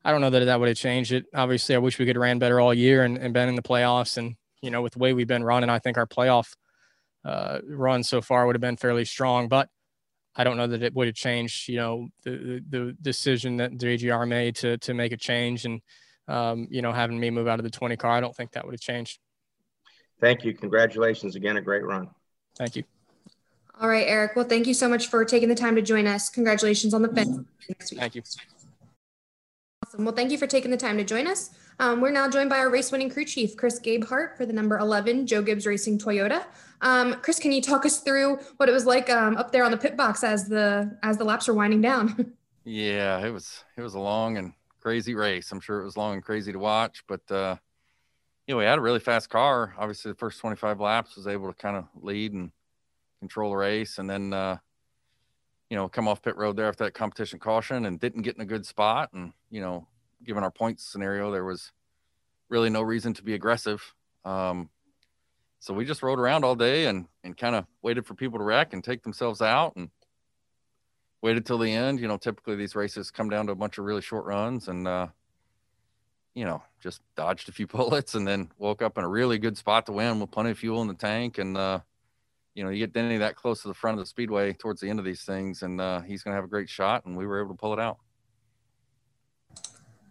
[0.05, 1.27] I don't know that that would have changed it.
[1.35, 3.63] Obviously, I wish we could have ran better all year and, and been in the
[3.63, 4.19] playoffs.
[4.19, 6.55] And, you know, with the way we've been running, I think our playoff
[7.25, 9.49] uh, run so far would have been fairly strong.
[9.49, 9.69] But
[10.37, 14.29] I don't know that it would have changed, you know, the, the, decision that JGR
[14.29, 15.81] made to, to make a change and,
[16.29, 18.11] um, you know, having me move out of the 20 car.
[18.11, 19.19] I don't think that would have changed.
[20.21, 20.55] Thank you.
[20.55, 21.57] Congratulations again.
[21.57, 22.09] A great run.
[22.57, 22.85] Thank you.
[23.81, 24.37] All right, Erik.
[24.37, 26.31] Well, thank you so much for taking the time to join us.
[26.31, 28.01] Congratulations on the fifth next week.
[28.01, 28.23] Thank you.
[29.85, 30.05] Awesome.
[30.05, 31.51] Well, thank you for taking the time to join us.
[31.79, 34.79] Um, we're now joined by our race winning crew chief, Chris Gabehart, for the number
[34.79, 36.45] 11 Joe Gibbs Racing Toyota.
[36.81, 39.71] Um, Chris, can you talk us through what it was like um, up there on
[39.71, 42.33] the pit box as the as the laps were winding down?
[42.65, 45.53] yeah, it was it was a long and crazy race.
[45.53, 47.57] I'm sure it was long and crazy to watch, but uh,
[48.47, 49.75] you know we had a really fast car.
[49.79, 52.53] Obviously, the first 25 laps was able to kind of lead and
[53.21, 54.57] control the race, and then uh,
[55.71, 58.41] you know, come off pit road there after that competition caution and didn't get in
[58.41, 59.11] a good spot.
[59.13, 59.87] And, you know,
[60.25, 61.73] given our points scenario, there was
[62.49, 63.95] really no reason to be aggressive.
[64.25, 64.71] Um,
[65.59, 68.45] so we just rode around all day and, and kind of waited for people to
[68.45, 69.91] wreck and take themselves out and
[71.23, 72.01] waited till the end.
[72.01, 74.87] You know, typically these races come down to a bunch of really short runs and,
[74.87, 75.09] uh,
[76.35, 79.57] you know, just dodged a few bullets and then woke up in a really good
[79.57, 81.39] spot to win with plenty of fuel in the tank.
[81.39, 81.81] And, uh,
[82.55, 84.89] you know, you get Denny that close to the front of the speedway towards the
[84.89, 87.05] end of these things, and uh, he's going to have a great shot.
[87.05, 87.99] And we were able to pull it out.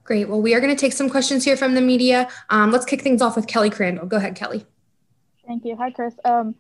[0.06, 0.30] Great.
[0.30, 2.30] Well, we are going to take some questions here from the media.
[2.52, 4.06] Um, let's kick things off with Kelly Crandall.
[4.06, 4.64] Go ahead, Kelly.
[5.48, 5.76] Thank you.
[5.76, 6.14] Hi, Chris.
[6.24, 6.56] Um,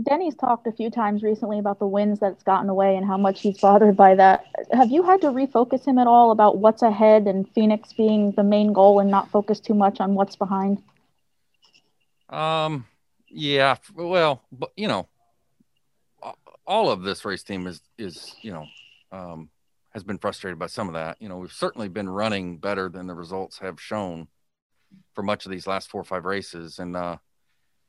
[0.00, 3.40] Denny's talked a few times recently about the wins that's gotten away and how much
[3.40, 4.46] he's bothered by that.
[4.72, 8.44] Have you had to refocus him at all about what's ahead and Phoenix being the
[8.44, 10.80] main goal and not focus too much on what's behind?
[12.30, 12.86] Um,
[13.28, 15.08] yeah, well, but you know,
[16.64, 18.66] all of this race team is is you know
[19.10, 19.50] um,
[19.92, 21.16] has been frustrated by some of that.
[21.20, 24.28] You know, we've certainly been running better than the results have shown
[25.14, 27.16] for much of these last four or five races, and uh,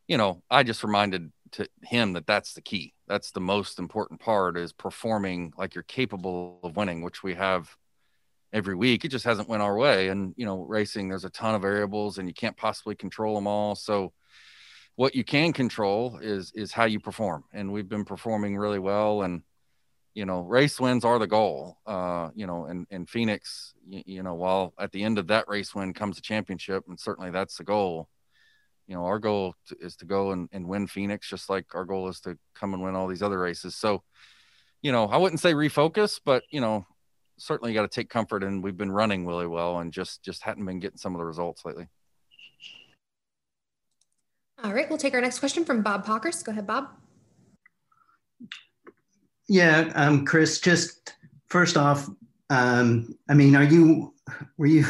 [0.08, 2.94] you know, I just reminded to him that that's the key.
[3.08, 7.70] That's the most important part is performing like you're capable of winning, which we have
[8.52, 9.06] every week.
[9.06, 12.18] It just hasn't went our way, and you know, racing there's a ton of variables,
[12.18, 13.76] and you can't possibly control them all.
[13.76, 14.14] So
[14.96, 19.24] what you can control is is how you perform and we've been performing really well
[19.24, 19.42] and
[20.14, 24.24] you know race wins are the goal uh you know and in phoenix you, you,
[24.24, 27.58] know while at the end of that race win comes the championship and certainly that's
[27.58, 28.08] the goal
[28.88, 31.86] you know our goal to, is to go and, and win phoenix just like our
[31.86, 34.04] goal is to come and win all these other races so
[34.82, 36.86] you know i wouldn't say refocus but you know
[37.38, 40.66] certainly got to take comfort and we've been running really well and just just hadn't
[40.66, 41.88] been getting some of the results lately
[44.64, 46.42] all right, we'll take our next question from Bob Pockrass.
[46.42, 46.88] Go ahead, Bob.
[49.48, 51.14] Yeah, um, Chris, just
[51.48, 52.10] first off,
[52.50, 54.14] um, I mean, are you,
[54.58, 54.86] were you,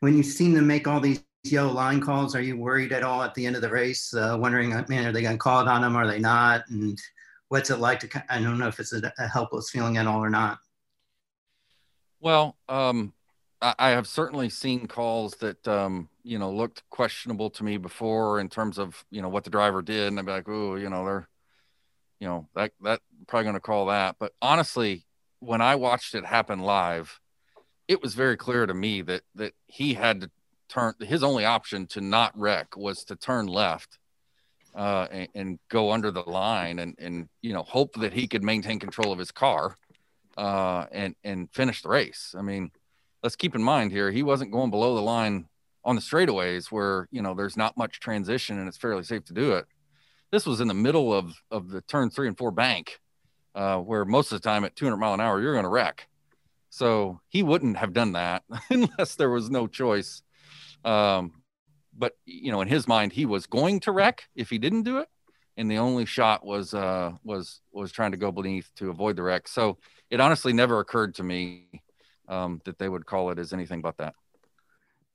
[0.00, 3.22] when you seen them make all these yellow line calls, are you worried at all
[3.22, 5.60] at the end of the race, uh, wondering, uh, man, are they going to call
[5.60, 5.96] it on them?
[5.96, 6.64] Are they not?
[6.68, 6.98] And
[7.48, 10.22] what's it like to, I don't know if it's a, a helpless feeling at all
[10.22, 10.58] or not.
[12.20, 13.12] Well, um,
[13.78, 18.48] I have certainly seen calls that um, you know looked questionable to me before in
[18.48, 21.04] terms of you know what the driver did, and I'd be like, oh, you know,
[21.04, 21.28] they're,
[22.24, 24.16] you know, that that probably going to call that.
[24.18, 25.04] But honestly,
[25.40, 27.20] when I watched it happen live,
[27.86, 30.30] it was very clear to me that that he had to
[30.70, 30.94] turn.
[31.00, 33.98] His only option to not wreck was to turn left
[34.74, 38.42] uh, and, and, go under the line and and you know hope that he could
[38.42, 39.76] maintain control of his car
[40.38, 42.34] uh, and and finish the race.
[42.38, 42.70] I mean,
[43.22, 45.44] let's keep in mind here he wasn't going below the line
[45.84, 49.34] on the straightaways where you know there's not much transition and it's fairly safe to
[49.34, 49.66] do it.
[50.30, 53.00] This was in the middle of of the turn three and four bank,
[53.54, 56.08] uh, where most of the time at 200 mile an hour you're going to wreck.
[56.70, 60.22] So he wouldn't have done that unless there was no choice.
[60.84, 61.42] Um,
[61.96, 64.98] but you know, in his mind, he was going to wreck if he didn't do
[64.98, 65.08] it,
[65.56, 69.22] and the only shot was uh, was was trying to go beneath to avoid the
[69.22, 69.46] wreck.
[69.48, 69.78] So
[70.10, 71.82] it honestly never occurred to me
[72.28, 74.14] um, that they would call it as anything but that.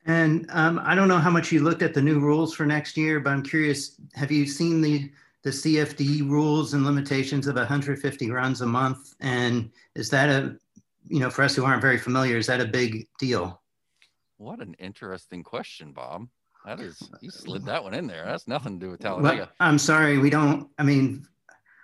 [0.05, 2.97] And um, I don't know how much you looked at the new rules for next
[2.97, 3.99] year, but I'm curious.
[4.13, 9.15] Have you seen the the CFD rules and limitations of 150 runs a month?
[9.21, 10.57] And is that a
[11.09, 13.61] you know, for us who aren't very familiar, is that a big deal?
[14.37, 16.27] What an interesting question, Bob.
[16.65, 18.25] That is, you slid that one in there.
[18.25, 19.37] That's nothing to do with Talladega.
[19.37, 20.69] Well, I'm sorry, we don't.
[20.77, 21.25] I mean,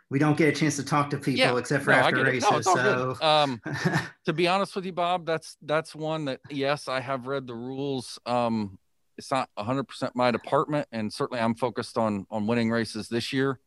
[0.10, 2.50] we don't get a chance to talk to people yeah, except for no, after races.
[2.52, 3.62] No, so, um,
[4.26, 7.56] to be honest with you, Bob, that's that's one that yes, I have read the
[7.56, 8.20] rules.
[8.26, 8.78] Um,
[9.18, 13.60] it's not 100% my department, and certainly I'm focused on on winning races this year.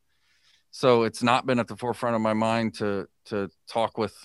[0.71, 4.15] So it's not been at the forefront of my mind to to talk with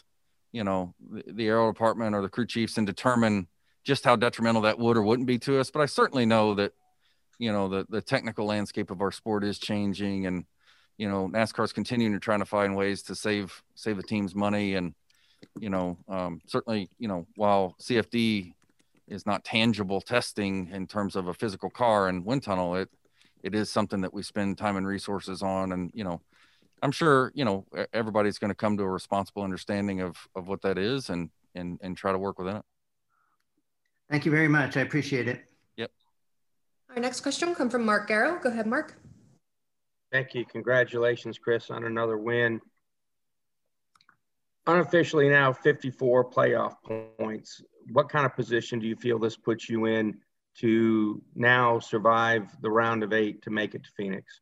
[0.52, 3.48] you know the, the aero department or the crew chiefs and determine
[3.82, 5.70] just how detrimental that would or wouldn't be to us.
[5.70, 6.72] But I certainly know that
[7.38, 10.44] you know the the technical landscape of our sport is changing, and
[10.96, 14.74] you know NASCAR's continuing to try to find ways to save save the team's money,
[14.74, 14.94] and
[15.58, 18.54] you know um, certainly you know while CFD
[19.08, 22.88] is not tangible testing in terms of a physical car and wind tunnel, it
[23.42, 26.20] it is something that we spend time and resources on, and you know
[26.82, 30.62] I'm sure you know everybody's going to come to a responsible understanding of of what
[30.62, 32.64] that is and and and try to work within it.
[34.10, 34.76] Thank you very much.
[34.76, 35.44] I appreciate it.
[35.76, 35.90] Yep.
[36.90, 38.38] Our next question will come from Mark Garrow.
[38.42, 38.96] Go ahead, Mark.
[40.14, 40.44] Thank you.
[40.44, 42.60] Congratulations, Chris, on another win.
[44.68, 46.76] Unofficially now 54 playoff
[47.18, 47.60] points.
[47.92, 50.16] What kind of position do you feel this puts you in
[50.58, 54.40] to now survive the round of eight to make it to Phoenix?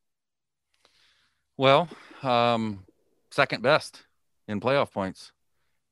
[1.57, 1.89] Well,
[2.23, 2.85] um,
[3.31, 4.05] second best
[4.49, 5.33] in playoff points.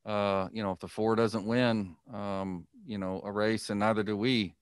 [0.05, 4.03] Uh, you know, if the four doesn't win, um, you know, a race, and neither
[4.03, 4.55] do we,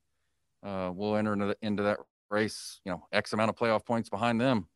[0.62, 1.98] uh, we'll enter into, the, into that
[2.31, 4.68] race, you know, X amount of playoff points behind them.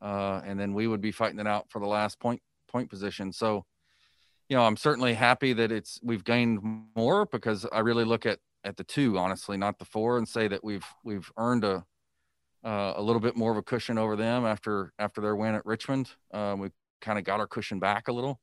[0.00, 3.32] Uh, and then we would be fighting it out for the last point point position.
[3.32, 3.64] So,
[4.48, 6.60] you know, I'm certainly happy that it's we've gained
[6.96, 10.48] more because I really look at at the two, honestly, not the four, and say
[10.48, 11.84] that we've we've earned a
[12.64, 15.66] uh, a little bit more of a cushion over them after after their win at
[15.66, 16.10] Richmond.
[16.32, 18.40] Uh, we kind of got our cushion back a little.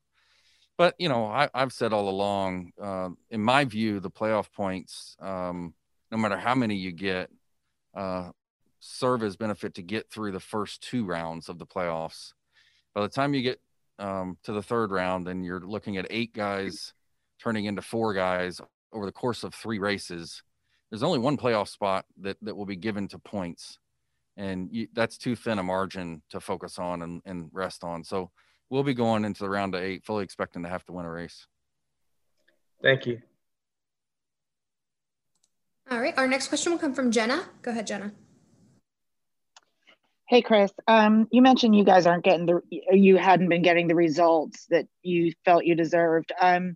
[0.77, 5.15] But you know, I, have said all along, uh, in my view, the playoff points,
[5.19, 5.73] um,
[6.11, 7.31] no matter how many you get,
[7.95, 8.29] uh,
[8.87, 12.33] serve as benefit to get through the first two rounds of the playoffs.
[12.93, 13.61] By the time you get
[13.99, 16.93] um, to the third round, and you're looking at eight guys
[17.41, 18.61] turning into four guys
[18.93, 20.43] over the course of three races,
[20.89, 23.79] there's only one playoff spot that that will be given to points
[24.37, 28.03] and you, that's too thin a margin to focus on and, and rest on.
[28.03, 28.29] So
[28.69, 31.11] we'll be going into the round of eight, fully expecting to have to win a
[31.11, 31.47] race.
[32.81, 33.21] Thank you.
[35.89, 36.15] All right.
[36.17, 37.45] Our next question will come from Jenna.
[37.63, 38.11] Go ahead, Jenna.
[40.29, 40.73] Hey, Chris.
[40.89, 44.85] Um, you mentioned you guys aren't getting the, you hadn't been getting the results that
[45.01, 46.33] you felt you deserved.
[46.41, 46.75] Um,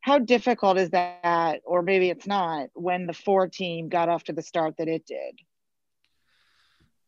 [0.00, 4.32] how difficult is that, or maybe it's not, when the four team got off to
[4.32, 5.38] the start that it did?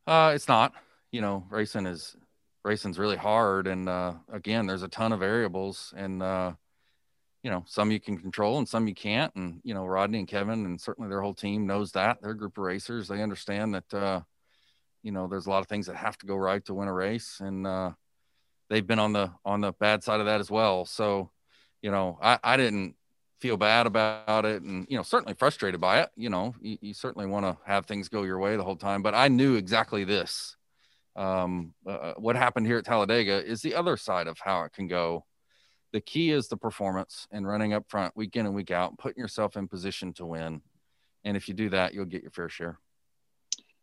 [0.07, 0.73] Uh, it's not.
[1.11, 2.17] You know, racing is
[2.65, 6.53] racing's really hard, and uh, again, there's a ton of variables, and uh,
[7.43, 9.35] you know, some you can control and some you can't.
[9.35, 12.19] And you know, Rodney and Kevin, and certainly their whole team knows that.
[12.23, 13.09] They're a group of racers.
[13.09, 13.93] They understand that.
[13.93, 14.21] Uh,
[15.07, 16.93] you know, there's a lot of things that have to go right to win a
[16.93, 17.93] race, and uh,
[18.69, 20.85] they've been on the on the bad side of that as well.
[20.85, 21.31] So,
[21.81, 22.97] you know, I, I didn't
[23.41, 26.11] feel bad about it and you know certainly frustrated by it.
[26.17, 29.03] You know you, you certainly want to have things go your way the whole time
[29.03, 30.57] but i knew exactly this.
[31.15, 34.73] Um, uh, uh, what happened here at talladega is the other side of how it
[34.73, 35.25] can go.
[35.93, 39.21] The key is the performance and running up front week in and week out putting
[39.23, 40.63] yourself in position to win.
[41.23, 42.81] And if you do that you'll get your fair share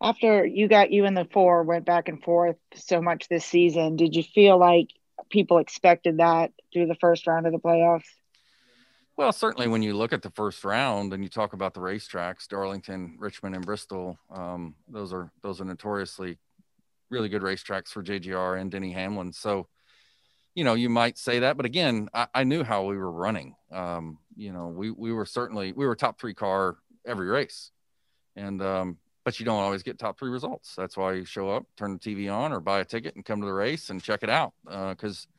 [0.04, 3.96] after you got you and the four went back and forth so much this season
[3.96, 4.90] did you feel like
[5.30, 8.04] people expected that through the first round of the playoffs
[9.16, 12.48] well, certainly when you look at the first round and you talk about the racetracks,
[12.48, 16.40] Darlington, Richmond, and Bristol, um, those are those are notoriously
[17.12, 19.32] really good racetracks for JGR and Denny Hamlin.
[19.32, 19.68] So,
[20.56, 23.56] you know, you might say that, but again, I, I knew how we were running.
[23.72, 27.70] Um, you know, we we were certainly we were top three car every race,
[28.36, 30.76] and um, but you don't always get top three results.
[30.76, 33.40] That's why you show up, turn the TV on, or buy a ticket and come
[33.42, 35.34] to the race and check it out because uh,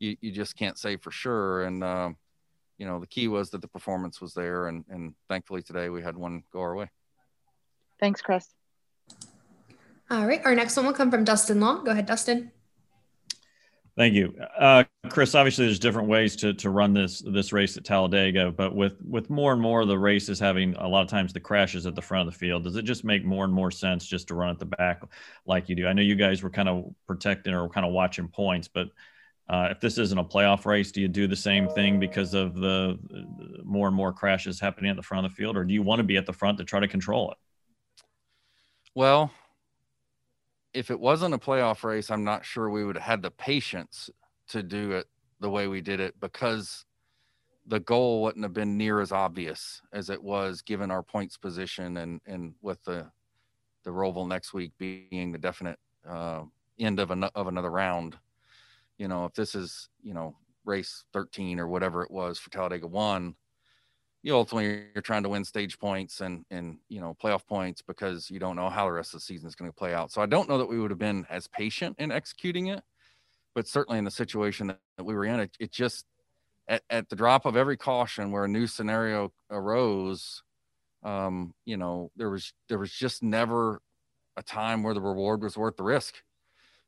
[0.00, 1.64] you you just can't say for sure.
[1.64, 2.10] And uh,
[2.78, 6.02] you know the key was that the performance was there, and and thankfully today we
[6.02, 6.90] had one go our way.
[8.00, 8.48] Thanks, Chris.
[10.10, 11.84] All right, our next one will come from Dustin Long.
[11.84, 12.52] Go ahead, Dustin.
[13.96, 15.36] Thank you, uh, Chris.
[15.36, 19.30] Obviously, there's different ways to to run this this race at Talladega, but with with
[19.30, 22.02] more and more of the races having a lot of times the crashes at the
[22.02, 24.50] front of the field, does it just make more and more sense just to run
[24.50, 25.02] at the back
[25.46, 25.86] like you do?
[25.86, 28.88] I know you guys were kind of protecting or kind of watching points, but
[29.48, 32.54] uh, if this isn't a playoff race, do you do the same thing because of
[32.54, 35.72] the, the more and more crashes happening at the front of the field, or do
[35.72, 37.36] you want to be at the front to try to control it?
[38.94, 39.30] Well,
[40.74, 44.10] if it wasn't a playoff race, I'm not sure we would have had the patience
[44.48, 45.06] to do it
[45.40, 46.84] the way we did it because
[47.66, 51.96] the goal wouldn't have been near as obvious as it was given our points position
[51.96, 53.10] and and with the
[53.84, 56.42] the Roval next week being the definite uh,
[56.78, 58.16] end of an, of another round.
[58.98, 62.86] You know, if this is you know race 13 or whatever it was for Talladega
[62.86, 63.34] one,
[64.24, 68.30] you ultimately you're trying to win stage points and and you know playoff points because
[68.30, 70.10] you don't know how the rest of the season is going to play out.
[70.10, 72.82] So I don't know that we would have been as patient in executing it,
[73.54, 76.06] but certainly in the situation that, we were in, it, it just
[76.68, 80.42] at, at the drop of every caution where a new scenario arose,
[81.02, 83.82] um, you know, there was there was just never
[84.38, 86.22] a time where the reward was worth the risk.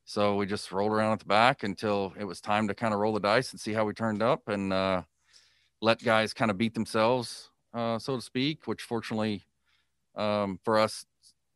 [0.07, 3.01] So we just rolled around at the back until it was time to kind of
[3.01, 5.03] roll the dice and see how we turned up and uh
[5.81, 9.45] let guys kind of beat themselves, uh, so to speak, which fortunately
[10.17, 11.05] um, for us,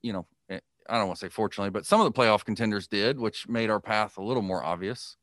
[0.02, 2.86] you know, eh, I don't want to say fortunately, but some of the playoff contenders
[2.86, 5.16] did, which made our path a little more obvious.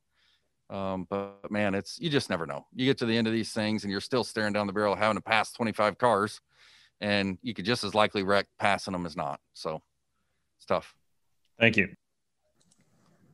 [0.70, 2.66] Um, but man, it's you just never know.
[2.76, 4.96] You get to the end of these things and you're still staring down the barrel
[4.96, 6.42] having to pass 25 cars,
[7.00, 9.40] and you could just as likely wreck passing them as not.
[9.54, 9.82] So
[10.58, 10.94] it's tough.
[11.60, 11.90] Thank you.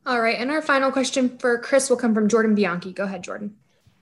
[0.06, 2.92] All right, and our final question for Chris will come from Jordan Bianchi.
[2.92, 3.56] Go ahead, Jordan.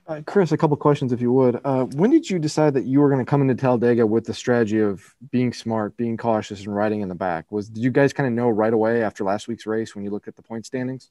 [0.05, 1.61] Uh, Chris, a couple questions, if you would.
[1.63, 4.33] Uh, when did you decide that you were going to come into Talladega with the
[4.33, 7.49] strategy of being smart, being cautious, and riding in the back?
[7.51, 10.11] Was did you guys kind of know right away after last week's race when you
[10.11, 11.09] looked at the point standings?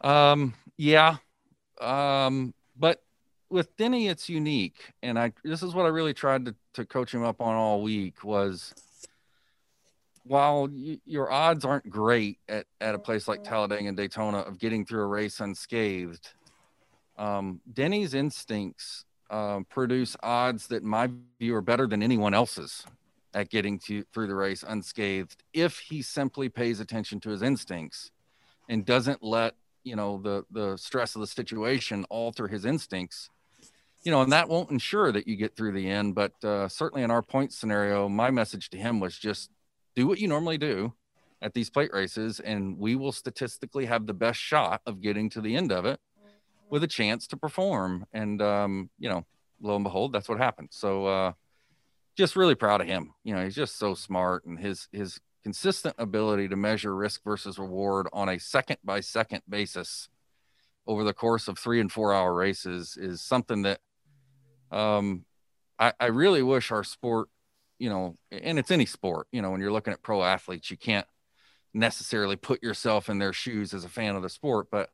[0.00, 1.18] Um, yeah,
[1.80, 3.00] um, but
[3.48, 7.14] with Denny, it's unique, and I this is what I really tried to to coach
[7.14, 8.74] him up on all week was
[10.24, 10.68] while
[11.04, 15.02] your odds aren't great at, at a place like Talladega and Daytona of getting through
[15.02, 16.30] a race unscathed,
[17.16, 22.84] um, Denny's instincts uh, produce odds that, my view, are better than anyone else's
[23.34, 28.10] at getting to through the race unscathed if he simply pays attention to his instincts
[28.68, 33.28] and doesn't let you know the the stress of the situation alter his instincts.
[34.04, 37.02] You know and that won't ensure that you get through the end but uh, certainly
[37.02, 39.50] in our point scenario my message to him was just
[39.96, 40.92] do what you normally do
[41.40, 45.40] at these plate races and we will statistically have the best shot of getting to
[45.40, 45.98] the end of it
[46.74, 48.04] with a chance to perform.
[48.12, 49.24] And um, you know,
[49.62, 50.70] lo and behold, that's what happened.
[50.72, 51.32] So uh,
[52.16, 53.14] just really proud of him.
[53.22, 57.60] You know, he's just so smart, and his his consistent ability to measure risk versus
[57.60, 60.08] reward on a second by second basis
[60.84, 63.78] over the course of three and four hour races is something that
[64.72, 65.24] um,
[65.78, 67.28] I, I really wish our sport,
[67.78, 70.76] you know, and it's any sport, you know, when you're looking at pro athletes, you
[70.76, 71.06] can't
[71.72, 74.90] necessarily put yourself in their shoes as a fan of the sport, but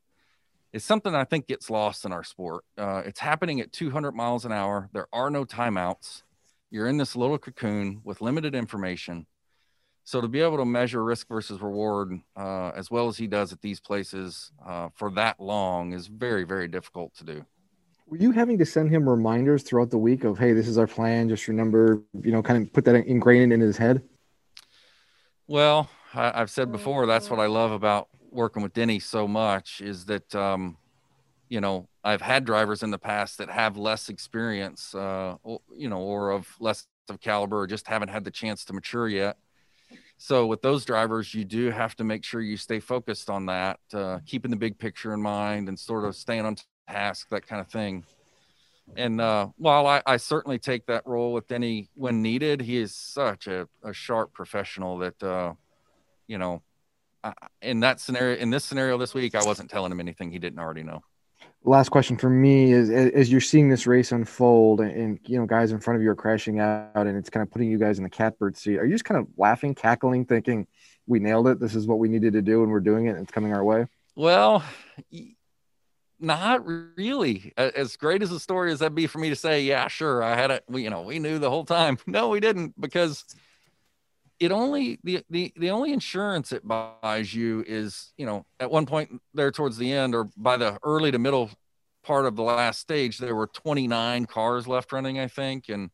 [0.73, 2.65] is something I think gets lost in our sport.
[2.79, 4.89] Uh, it's happening at 200 miles an hour.
[4.93, 6.23] There are no timeouts.
[6.71, 9.27] You're in this little cocoon with limited information.
[10.05, 13.53] So to be able to measure risk versus reward uh, as well as he does
[13.53, 17.45] at these places uh, for that long is very, very difficult to do.
[18.07, 20.87] Were you having to send him reminders throughout the week of, hey, this is our
[20.87, 21.29] plan?
[21.29, 24.03] Just remember, you know, kind of put that ingrained in his head?
[25.47, 29.81] Well, I, have said before, that's what I love about working with Denny so much
[29.81, 30.77] is that um,
[31.49, 35.89] you know I've had drivers in the past that have less experience, uh, or, you
[35.89, 39.37] know, or of less of caliber, or just haven't had the chance to mature yet.
[40.17, 43.81] So with those drivers, you do have to make sure you stay focused on that,
[43.93, 46.57] uh, keeping the big picture in mind, and sort of staying on
[46.89, 48.05] task, that kind of thing.
[48.97, 52.93] And uh, while I, I, certainly take that role with Denny when needed, he is
[52.93, 55.55] such a, a sharp professional that, uh,
[56.27, 56.63] you know,
[57.63, 60.59] in that scenario, in this scenario this week, I wasn't telling him anything he didn't
[60.59, 61.03] already know.
[61.63, 65.73] Last question for me is: as you're seeing this race unfold, and you know guys
[65.73, 68.05] in front of you are crashing out, and it's kind of putting you guys in
[68.05, 68.79] the catbird seat.
[68.79, 70.67] Are you just kind of laughing, cackling, thinking,
[71.07, 71.61] "We nailed it.
[71.61, 73.63] This is what we needed to do, and we're doing it, and it's coming our
[73.63, 74.65] way." Well,
[76.21, 77.53] not really.
[77.57, 80.37] As great as a story as that'd be for me to say, yeah, sure, I
[80.37, 80.65] had it.
[80.69, 81.99] We, you know, we knew the whole time.
[82.07, 83.25] No, we didn't because
[84.41, 88.87] it only the, the the only insurance it buys you is you know at one
[88.87, 91.51] point there towards the end or by the early to middle
[92.03, 95.91] part of the last stage there were 29 cars left running i think and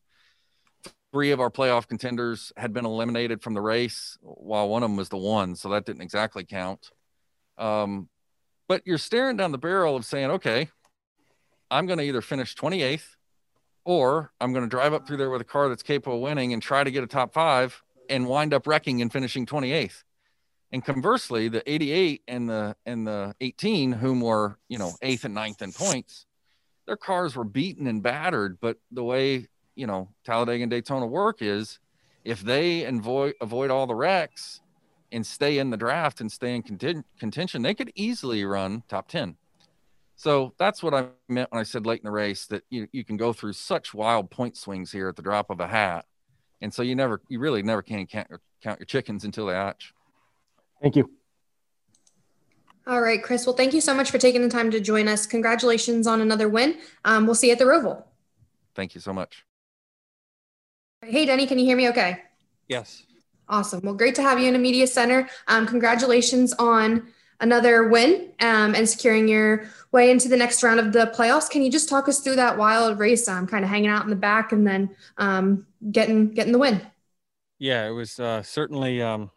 [1.11, 4.97] three of our playoff contenders had been eliminated from the race while one of them
[4.97, 6.91] was the one so that didn't exactly count.
[7.57, 8.09] Um,
[8.67, 10.69] but you're staring down the barrel of saying okay
[11.71, 13.15] i'm going to either finish 28th
[13.83, 16.53] or i'm going to drive up through there with a car that's capable of winning
[16.53, 20.03] and try to get a top five and wind up wrecking and finishing 28th.
[20.71, 25.33] And conversely, the 88 and the and the 18, whom were you know eighth and
[25.33, 26.25] ninth in points,
[26.85, 28.59] their cars were beaten and battered.
[28.59, 31.79] But the way you know Talladega and Daytona work is,
[32.25, 34.59] if they avoid avoid all the wrecks
[35.13, 39.37] and stay in the draft and stay in contention, they could easily run top 10.
[40.17, 43.05] So that's what I meant when I said late in the race that you, you
[43.05, 46.05] can go through such wild point swings here at the drop of a hat
[46.61, 48.27] and so you never you really never can count,
[48.61, 49.93] count your chickens until they hatch.
[50.81, 51.09] Thank you.
[52.85, 53.45] All right chris.
[53.45, 55.25] Well thank you so much for taking the time to join us.
[55.25, 56.77] Congratulations on another win.
[57.05, 58.03] Um, we'll see you at the roval
[58.77, 59.43] thank you so much.
[61.03, 62.21] Hey denny can you hear me okay?
[62.69, 63.03] Yes.
[63.49, 63.81] Awesome.
[63.81, 65.27] Well great to have you in a media center.
[65.47, 67.07] Um, congratulations on
[67.39, 71.49] another win um, and securing your way into the next round of the playoffs.
[71.49, 73.27] Can you just talk us through that wild race?
[73.27, 76.81] Um, kind of hanging out in the back and then um, getting getting the win.
[77.59, 79.31] Yeah, it was uh, certainly um,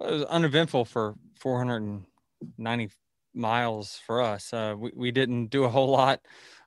[0.00, 2.90] it was uneventful for 490
[3.34, 4.52] miles for us.
[4.52, 6.20] Uh, we we didn't do a whole lot.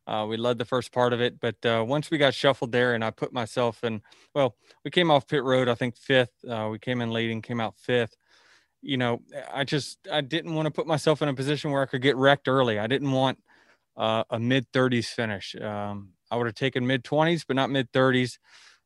[0.08, 2.96] Uh, we led the first part of it, but uh, once we got shuffled there,
[2.96, 4.02] and I put myself in.
[4.34, 6.34] Well, we came off pit road, I think fifth.
[6.48, 8.16] Uh, we came in leading, came out fifth
[8.82, 9.22] you know,
[9.54, 12.16] I just I didn't want to put myself in a position where I could get
[12.16, 12.80] wrecked early.
[12.80, 13.40] I didn't want
[13.98, 15.56] uh, a mid 30s finish.
[15.56, 18.38] Um, I would have taken mid 20s, but not mid 30s.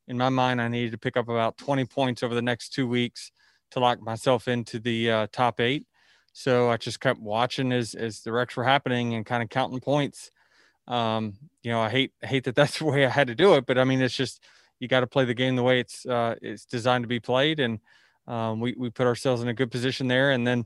[0.08, 2.88] In my mind, I needed to pick up about 20 points over the next two
[2.88, 3.32] weeks
[3.72, 5.86] to lock myself into the uh, top eight.
[6.34, 9.80] So I just kept watching as as the wrecks were happening and kind of counting
[9.80, 10.32] points.
[10.88, 13.66] Um, you know, I hate hate that that's the way I had to do it,
[13.66, 14.44] but I mean, it's just
[14.80, 17.60] you got to play the game the way it's uh, it's designed to be played
[17.60, 17.80] and
[18.28, 20.66] um, we we put ourselves in a good position there, and then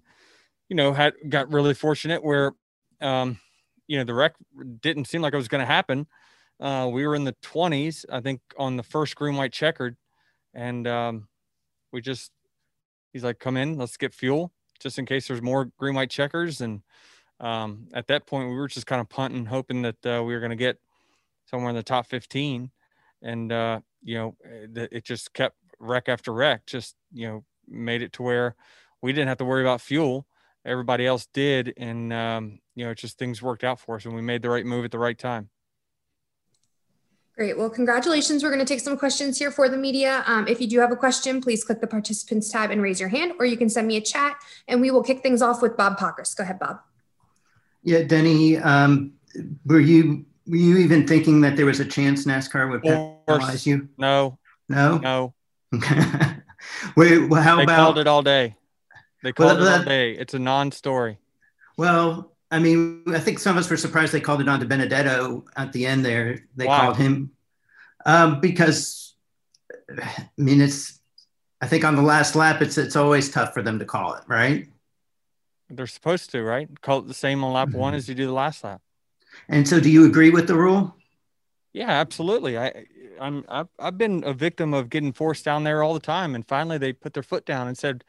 [0.70, 2.54] you know had got really fortunate where
[3.02, 3.40] um,
[3.88, 4.36] you know the wreck
[4.82, 6.08] didn't seem like it was going to happen.
[6.60, 9.96] Uh, we were in the 20s, I think, on the first green white checkered,
[10.54, 11.28] and um,
[11.92, 12.32] we just
[13.14, 16.62] he's like, "Come in, let's get fuel, just in case there's more green white checkers."
[16.62, 16.82] And
[17.40, 20.40] um, at that point, we were just kind of punting, hoping that uh, we were
[20.40, 20.78] going to get
[21.46, 22.72] somewhere in the top 15,
[23.22, 28.14] and uh, you know, it just kept wreck after wreck just you know made it
[28.14, 28.56] to where
[29.02, 30.26] we didn't have to worry about fuel
[30.66, 34.22] everybody else did and um, you know just things worked out for us and we
[34.22, 35.50] made the right move at the right time
[37.38, 37.56] Great.
[37.56, 38.42] Well, congratulations.
[38.42, 40.24] We're going to take some questions here for the media.
[40.26, 43.10] Um, if you do have a question, please click the participants tab and raise your
[43.10, 45.78] hand, or you can send me a chat and we will kick things off with
[45.78, 46.36] Bob Pockrass.
[46.36, 46.80] Go ahead, Bob.
[47.84, 49.14] Yeah, Denny, um,
[49.68, 53.88] were you were you even thinking that there was a chance NASCAR would penalize you?
[54.00, 54.40] No.
[54.68, 54.98] No.
[54.98, 55.34] No.
[56.96, 58.56] Wait, well, how they about called it all day?
[59.24, 60.12] They called Well, it all day.
[60.12, 61.20] It's a non-story.
[61.78, 65.44] Well, I mean, I think some of us were surprised they called it on DiBenedetto
[65.56, 66.40] at the end there.
[66.56, 66.78] They Why?
[66.80, 67.32] called him
[68.06, 69.16] um, because,
[70.02, 71.00] I mean, it's.
[71.60, 74.24] I think on the last lap, it's it's always tough for them to call it,
[74.28, 74.68] right?
[75.70, 76.70] They're supposed to, right?
[76.82, 78.80] Call it the same on lap one as you do the last lap.
[79.50, 80.96] And so, do you agree with the rule?
[81.74, 82.58] Yeah, absolutely.
[82.58, 82.86] I,
[83.20, 86.48] I'm, I've, I've been a victim of getting forced down there all the time, and
[86.48, 88.04] finally they put their foot down and said,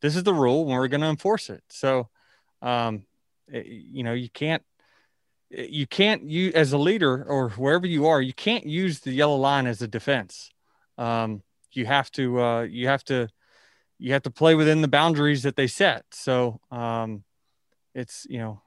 [0.00, 2.08] "This is the rule, and we're going to enforce it." So,
[2.62, 3.04] um,
[3.52, 4.62] eh, you know, you can't,
[5.52, 9.12] eh, you can't you as a leader or wherever you are, you can't use the
[9.12, 10.50] yellow line as a defense.
[10.98, 11.42] Um,
[11.72, 13.28] you have to, uh, you have to,
[13.98, 16.04] you have to play within the boundaries that they set.
[16.12, 17.24] So, um,
[17.94, 18.62] it's you know,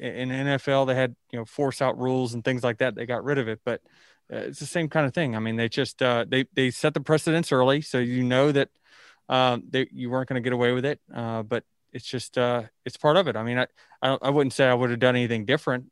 [0.00, 2.94] in NFL they had you know force out rules and things like that.
[2.94, 3.80] They got rid of it, but
[4.28, 5.36] it's the same kind of thing.
[5.36, 8.70] I mean, they just uh, they they set the precedence early, so you know that
[9.28, 11.00] um, they you weren't going to get away with it.
[11.14, 13.36] Uh, but it's just uh, it's part of it.
[13.36, 13.66] I mean, I
[14.02, 15.86] I, I wouldn't say I would have done anything different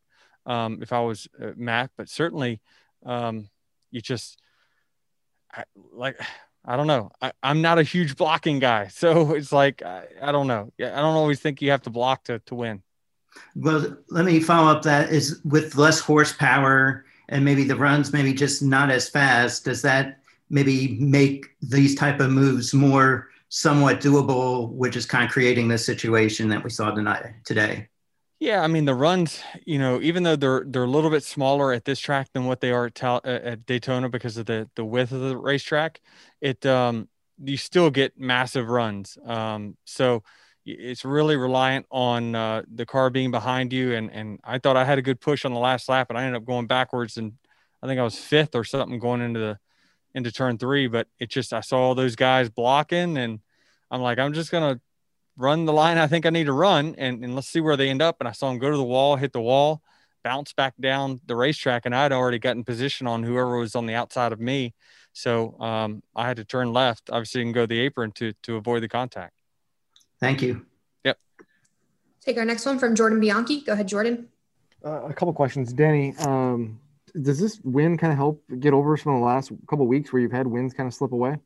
[0.46, 2.60] um, if I was uh, Matt, but certainly
[3.04, 3.48] um,
[3.90, 4.40] you just
[5.52, 6.18] I, like
[6.66, 7.10] I don't know.
[7.20, 10.72] I, I'm not a huge blocking guy, so it's like I, I don't know.
[10.78, 12.82] Yeah, I don't always think you have to block to to win.
[13.56, 14.82] Well, let me follow up.
[14.82, 19.64] That is with less horsepower and maybe the runs maybe just not as fast.
[19.64, 20.18] Does that
[20.50, 25.84] maybe make these type of moves more somewhat doable, which is kind of creating this
[25.86, 27.88] situation that we saw tonight today?
[28.40, 31.72] Yeah, I mean the runs, you know, even though they're they're a little bit smaller
[31.72, 35.12] at this track than what they are at, at Daytona because of the the width
[35.12, 36.00] of the racetrack,
[36.40, 37.08] it um
[37.42, 39.18] you still get massive runs.
[39.24, 40.22] Um, so
[40.66, 43.94] it's really reliant on uh, the car being behind you.
[43.94, 46.24] And and I thought I had a good push on the last lap, but I
[46.24, 47.34] ended up going backwards, and
[47.82, 49.58] I think I was fifth or something going into the
[50.14, 50.86] into turn three.
[50.86, 53.40] But it just I saw all those guys blocking, and
[53.90, 54.80] I'm like, I'm just gonna
[55.36, 57.90] run the line I think I need to run, and, and let's see where they
[57.90, 58.16] end up.
[58.20, 59.82] And I saw them go to the wall, hit the wall,
[60.22, 63.94] bounce back down the racetrack, and I'd already gotten position on whoever was on the
[63.94, 64.74] outside of me.
[65.12, 68.82] So um, I had to turn left, obviously, and go the apron to to avoid
[68.82, 69.34] the contact.
[70.24, 70.64] Thank you.
[71.04, 71.18] Yep.
[72.20, 73.60] Take our next one from Jordan Bianchi.
[73.60, 74.28] Go ahead, Jordan.
[74.84, 76.14] Uh, a couple questions, Denny.
[76.18, 76.80] Um,
[77.20, 80.20] does this win kind of help get over some of the last couple weeks where
[80.20, 81.36] you've had wins kind of slip away?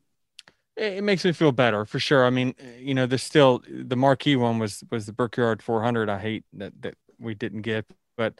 [0.75, 2.25] It makes me feel better for sure.
[2.25, 6.09] I mean, you know, there's still the marquee one was was the Brickyard 400.
[6.09, 8.39] I hate that that we didn't get, but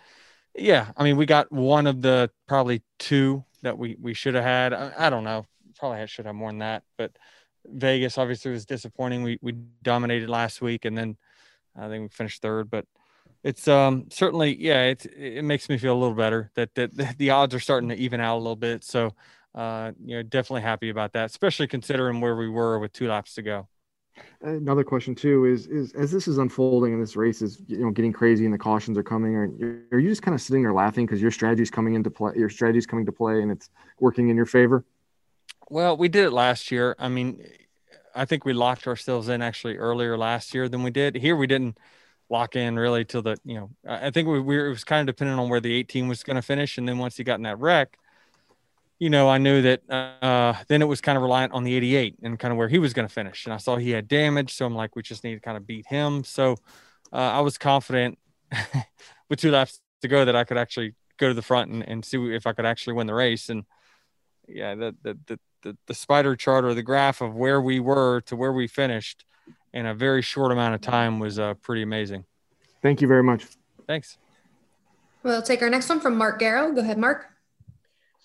[0.55, 4.43] yeah, I mean, we got one of the probably two that we we should have
[4.45, 4.73] had.
[4.73, 5.45] I, I don't know,
[5.77, 7.11] probably should have more than that, but
[7.74, 9.24] Vegas obviously was disappointing.
[9.24, 11.17] We we dominated last week, and then
[11.76, 12.70] I think we finished third.
[12.70, 12.86] But
[13.43, 17.30] it's um certainly yeah, it it makes me feel a little better that that the
[17.32, 18.84] odds are starting to even out a little bit.
[18.84, 19.13] So
[19.55, 23.34] uh, you know, definitely happy about that, especially considering where we were with two laps
[23.36, 23.67] to go.
[24.41, 27.91] Another question too is is as this is unfolding and this race is you know
[27.91, 29.49] getting crazy and the cautions are coming, are,
[29.91, 32.34] are you just kind of sitting there laughing because your strategy is coming into play,
[32.36, 34.86] your strategy is coming to play, and it's working in your favor?
[35.70, 36.95] Well, we did it last year.
[36.97, 37.43] I mean,
[38.15, 41.15] I think we locked ourselves in actually earlier last year than we did.
[41.15, 41.78] Here we didn't
[42.30, 45.15] lock in really till the, you know, I think we, we it was kind of
[45.15, 46.78] dependent on where the 18 was going to finish.
[46.78, 47.97] And then once he got in that wreck,
[48.97, 52.15] you know, I knew that uh, then it was kind of reliant on the 88
[52.24, 53.45] and kind of where he was going to finish.
[53.45, 54.55] And I saw he had damage.
[54.55, 56.24] So I'm like, we just need to kind of beat him.
[56.24, 56.57] So
[57.13, 58.17] uh, I was confident
[59.30, 62.03] with two laps to go that I could actually go to the front and, and
[62.03, 63.49] see if I could actually win the race.
[63.49, 63.63] And
[64.47, 68.22] yeah, the, the, the, the, the spider chart or the graph of where we were
[68.22, 69.26] to where we finished
[69.74, 72.26] in a very short amount of time was uh, pretty amazing.
[72.82, 73.45] Thank you very much.
[73.88, 74.18] Thanks.
[75.24, 76.74] We'll take our next one from Mark Garrow.
[76.74, 77.28] Go ahead, Mark.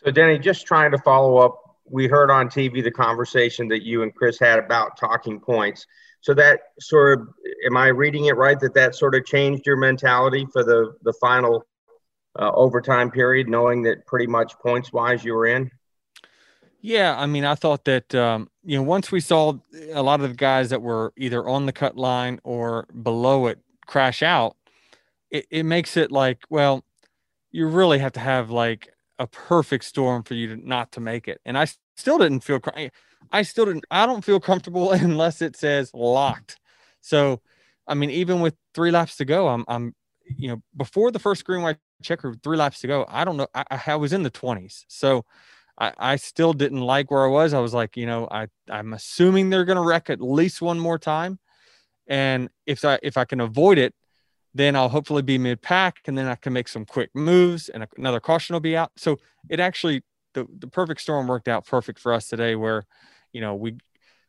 [0.04, 1.60] So, Denny, just trying to follow up.
[1.90, 5.86] We heard on TV the conversation that you and Chris had about talking points.
[6.20, 7.28] So that sort of,
[7.66, 8.58] am I reading it right?
[8.58, 11.66] That that sort of changed your mentality for the the final
[12.38, 15.70] uh, overtime period, knowing that pretty much points wise you were in.
[16.86, 19.54] Yeah, I mean, I thought that um, you know once we saw
[19.94, 23.58] a lot of the guys that were either on the cut line or below it
[23.86, 24.56] crash out,
[25.30, 26.84] it, it makes it like, well,
[27.52, 31.28] you really have to have like a perfect storm for you to not to make
[31.28, 31.40] it.
[31.46, 31.66] And I
[31.96, 32.60] still didn't feel
[33.32, 36.58] I still didn't I don't feel comfortable unless it says locked.
[37.00, 37.40] So,
[37.86, 39.94] I mean, even with three laps to go, I'm I'm
[40.36, 43.04] you know before the first green white checker, three laps to go.
[43.08, 43.48] I don't know.
[43.54, 45.24] I, I was in the 20s, so
[45.78, 47.52] I, I still didn't like where I was.
[47.52, 50.78] I was like, you know, I I'm assuming they're going to wreck at least one
[50.78, 51.38] more time,
[52.06, 53.94] and if I if I can avoid it,
[54.54, 57.86] then I'll hopefully be mid pack, and then I can make some quick moves, and
[57.96, 58.92] another caution will be out.
[58.96, 59.18] So
[59.48, 60.02] it actually
[60.34, 62.84] the the perfect storm worked out perfect for us today, where
[63.32, 63.76] you know we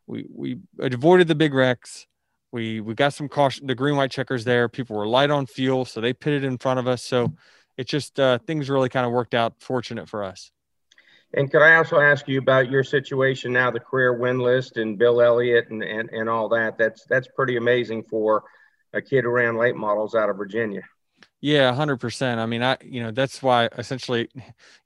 [0.07, 2.07] we we avoided the big wrecks.
[2.51, 3.67] We we got some caution.
[3.67, 4.67] The green white checkers there.
[4.67, 7.03] People were light on fuel, so they pitted in front of us.
[7.03, 7.33] So
[7.77, 10.51] it just uh, things really kind of worked out fortunate for us.
[11.35, 14.97] And could I also ask you about your situation now, the career win list and
[14.97, 16.77] Bill Elliott and, and, and all that?
[16.77, 18.43] That's that's pretty amazing for
[18.93, 20.81] a kid who ran late models out of Virginia.
[21.41, 22.39] Yeah, hundred percent.
[22.39, 24.29] I mean, I you know that's why essentially,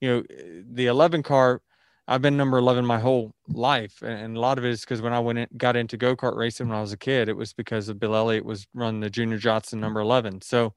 [0.02, 0.24] you know,
[0.72, 1.62] the eleven car.
[2.08, 5.14] I've been number eleven my whole life, and a lot of it is because when
[5.14, 7.54] I went in, got into go kart racing when I was a kid, it was
[7.54, 10.42] because of Bill Elliott was running the Junior Johnson number eleven.
[10.42, 10.74] So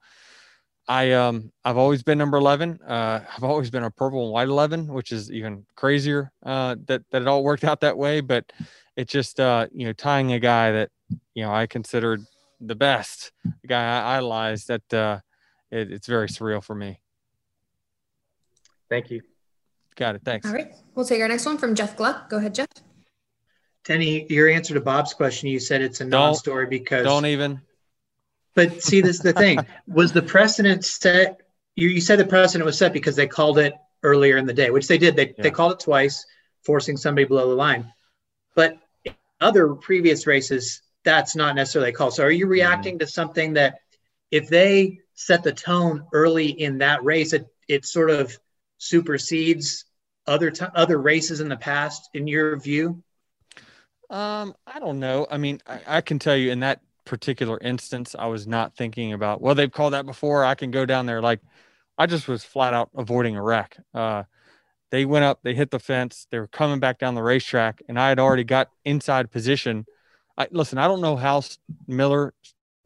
[0.89, 2.81] I um I've always been number 11.
[2.87, 7.03] Uh, I've always been a purple and white 11, which is even crazier uh, that
[7.11, 8.21] that it all worked out that way.
[8.21, 8.53] But
[8.97, 10.91] it's just uh, you know tying a guy that
[11.35, 12.23] you know I considered
[12.61, 14.69] the best, the guy I idolized.
[14.69, 15.21] That uh,
[15.71, 16.99] it, it's very surreal for me.
[18.91, 19.23] Thank you.
[19.97, 20.23] Got it.
[20.25, 20.47] Thanks.
[20.47, 22.29] All right, we'll take our next one from Jeff Gluck.
[22.29, 22.69] Go ahead, Jeff.
[23.85, 27.61] Denny, your answer to Bob's question, you said it's a non-story because don't even
[28.55, 31.41] but see, this is the thing: was the precedent set?
[31.75, 34.71] You, you said the precedent was set because they called it earlier in the day,
[34.71, 35.17] which they did.
[35.17, 35.43] They yeah.
[35.43, 36.27] they called it twice,
[36.65, 37.93] forcing somebody below the line.
[38.55, 38.79] But
[39.41, 42.15] other previous races, that's not necessarily called.
[42.15, 43.07] So, are you reacting mm-hmm.
[43.07, 43.79] to something that,
[44.31, 48.39] if they set the tone early in that race, it it sort of
[48.79, 49.85] supersedes
[50.27, 53.03] other t- other races in the past, in your view?
[54.11, 55.27] Um, I don't know.
[55.31, 59.13] I mean, I, I can tell you in that particular instance, I was not thinking
[59.13, 60.45] about, well, they've called that before.
[60.45, 61.21] I can go down there.
[61.21, 61.41] Like
[61.99, 63.77] I just was flat out avoiding a wreck.
[63.95, 64.25] Uh,
[64.91, 67.99] they went up, they hit the fence, they were coming back down the racetrack, and
[67.99, 69.87] I had already got inside position.
[70.37, 71.43] I, listen, I don't know how
[71.87, 72.35] Miller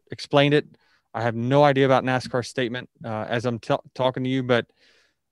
[0.09, 0.65] explained it.
[1.13, 4.67] I have no idea about NASCAR's statement uh, as I'm t- talking to you, but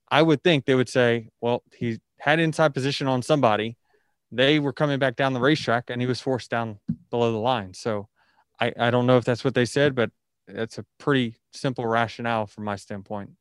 [0.09, 3.77] I would think they would say, well, he had inside position on somebody.
[4.31, 6.79] They were coming back down the racetrack and he was forced down
[7.09, 7.73] below the line.
[7.73, 8.09] So
[8.59, 10.11] I, I don't know if that's what they said, but
[10.47, 13.31] that's a pretty simple rationale from my standpoint.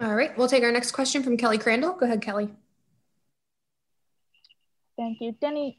[0.00, 1.92] All right, we'll take our next question from Kelly Crandall.
[1.92, 2.50] Go ahead, Kelly.
[4.96, 5.78] Thank you, Denny.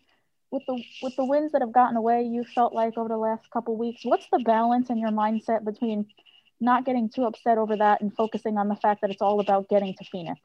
[0.52, 3.50] With the with the wins that have gotten away, you felt like over the last
[3.52, 4.02] couple weeks.
[4.04, 6.06] What's the balance in your mindset between
[6.62, 9.68] not getting too upset over that and focusing on the fact that it's all about
[9.68, 10.40] getting to Phoenix?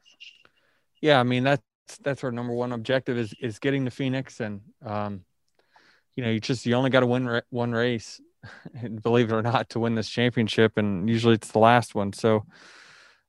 [0.99, 1.63] Yeah, I mean that's
[2.03, 5.23] that's our number one objective is is getting to Phoenix, and um,
[6.15, 8.21] you know, you just you only got to win one race,
[9.01, 12.13] believe it or not, to win this championship, and usually it's the last one.
[12.13, 12.45] So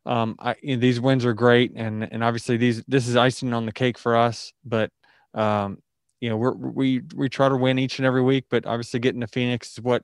[0.04, 3.52] um, I, you know, these wins are great, and and obviously these this is icing
[3.52, 4.52] on the cake for us.
[4.64, 4.90] But
[5.34, 5.78] um,
[6.20, 9.20] you know, we're, we we try to win each and every week, but obviously getting
[9.20, 10.02] to Phoenix is what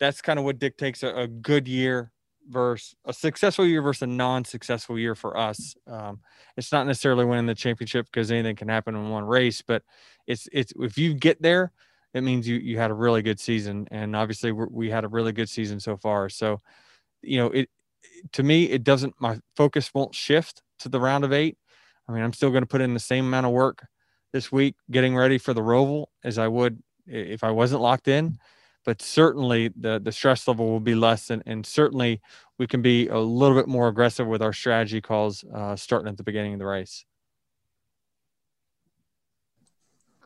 [0.00, 2.10] that's kind of what dictates a, a good year
[2.48, 5.74] versus a successful year versus a non-successful year for us.
[5.86, 6.20] Um,
[6.56, 9.82] it's not necessarily winning the championship because anything can happen in one race, but
[10.26, 11.72] it's it's if you get there,
[12.14, 15.32] it means you you had a really good season, and obviously we had a really
[15.32, 16.28] good season so far.
[16.28, 16.60] So,
[17.22, 17.68] you know, it
[18.32, 21.56] to me, it doesn't, my focus won't shift to the round of eight.
[22.08, 23.86] I mean, I'm still going to put in the same amount of work
[24.32, 28.38] this week getting ready for the Roval as I would if I wasn't locked in.
[28.84, 32.20] But certainly the, the stress level will be less, and, and certainly
[32.58, 36.16] we can be a little bit more aggressive with our strategy calls uh, starting at
[36.16, 37.04] the beginning of the race.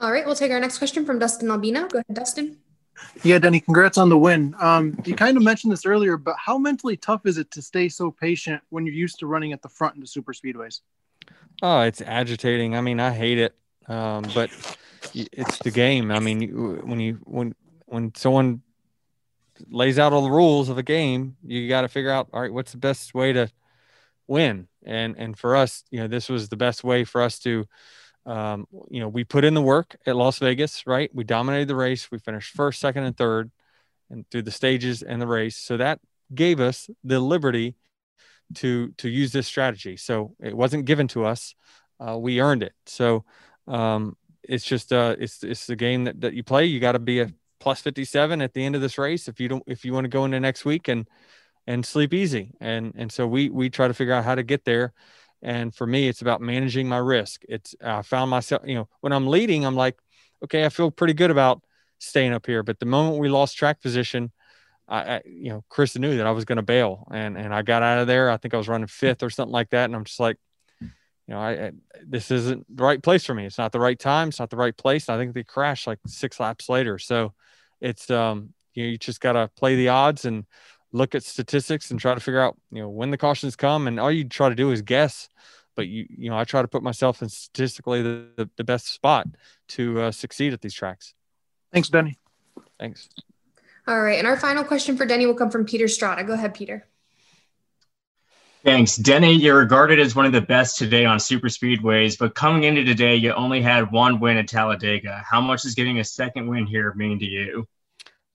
[0.01, 1.88] All right, we'll take our next question from Dustin Albino.
[1.88, 2.59] Go ahead, Dustin.
[3.22, 4.55] Yeah, Denny, congrats on the win.
[4.61, 7.88] Um, you kind of mentioned this earlier, but how mentally tough is it to stay
[7.88, 10.80] so patient when you're used to running at the front in the super speedways?
[11.62, 12.76] Oh, it's agitating.
[12.76, 13.55] I mean, I hate it,
[13.88, 14.51] um, but
[15.14, 16.11] it's the game.
[16.11, 16.42] I mean,
[16.86, 17.55] when you when
[17.86, 18.62] when someone
[19.68, 22.53] lays out all the rules of a game, you got to figure out all right,
[22.53, 23.51] what's the best way to
[24.26, 24.68] win?
[24.84, 27.66] And and for us, you know, this was the best way for us to
[28.27, 31.11] um, you know, we put in the work at Las Vegas, right?
[31.14, 32.11] We dominated the race.
[32.11, 33.51] We finished first, second, and third,
[34.11, 35.57] and through the stages and the race.
[35.57, 36.01] So that
[36.35, 37.77] gave us the liberty
[38.55, 39.97] to to use this strategy.
[39.97, 41.55] So it wasn't given to us;
[42.01, 42.74] uh, we earned it.
[42.87, 43.24] So
[43.68, 46.64] um, it's just uh, it's it's the game that, that you play.
[46.64, 49.41] You got to be a plus fifty seven at the end of this race if
[49.41, 51.09] you don't if you want to go into next week and
[51.66, 52.53] and sleep easy.
[52.61, 54.93] And and so we we try to figure out how to get there.
[55.43, 57.43] And for me, it's about managing my risk.
[57.49, 59.99] It's I found myself, you know, when I'm leading, I'm like,
[60.45, 61.62] okay, I feel pretty good about
[61.99, 62.62] staying up here.
[62.62, 64.32] But the moment we lost track position,
[64.89, 67.62] I, I you know, Chris knew that I was going to bail, and and I
[67.62, 68.30] got out of there.
[68.30, 70.39] I think I was running fifth or something like that, and I'm just like,
[70.80, 71.72] you know, I, I
[72.07, 73.47] this isn't the right place for me.
[73.47, 74.28] It's not the right time.
[74.28, 75.09] It's not the right place.
[75.09, 76.99] And I think they crashed like six laps later.
[76.99, 77.34] So
[77.80, 80.45] it's um, you know, you just got to play the odds and
[80.93, 83.87] look at statistics and try to figure out, you know, when the cautions come.
[83.87, 85.28] And all you try to do is guess.
[85.74, 88.87] But you, you know, I try to put myself in statistically the, the, the best
[88.89, 89.26] spot
[89.68, 91.14] to uh, succeed at these tracks.
[91.72, 92.18] Thanks, Denny.
[92.78, 93.09] Thanks.
[93.87, 94.18] All right.
[94.18, 96.26] And our final question for Denny will come from Peter Stratta.
[96.26, 96.87] Go ahead, Peter.
[98.64, 98.97] Thanks.
[98.97, 102.82] Denny, you're regarded as one of the best today on super speedways, but coming into
[102.82, 105.22] today, you only had one win at Talladega.
[105.24, 107.68] How much does getting a second win here mean to you?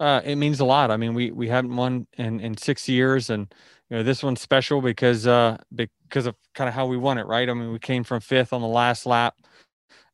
[0.01, 0.89] Uh, it means a lot.
[0.89, 3.53] I mean, we we haven't won in in six years, and
[3.87, 7.27] you know this one's special because uh because of kind of how we won it,
[7.27, 7.47] right?
[7.47, 9.35] I mean, we came from fifth on the last lap,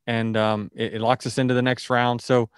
[0.05, 2.21] and um, it, it locks us into the next round.
[2.21, 2.49] So,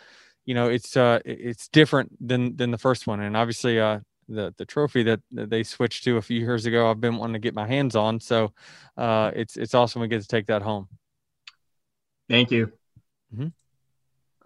[0.47, 4.51] you know, it's uh it's different than than the first one, and obviously uh the
[4.57, 7.39] the trophy that, that they switched to a few years ago, I've been wanting to
[7.39, 8.19] get my hands on.
[8.19, 8.53] So,
[8.97, 10.88] uh, it's it's awesome we get to take that home.
[12.27, 12.71] Thank you.
[13.32, 13.47] Mm-hmm.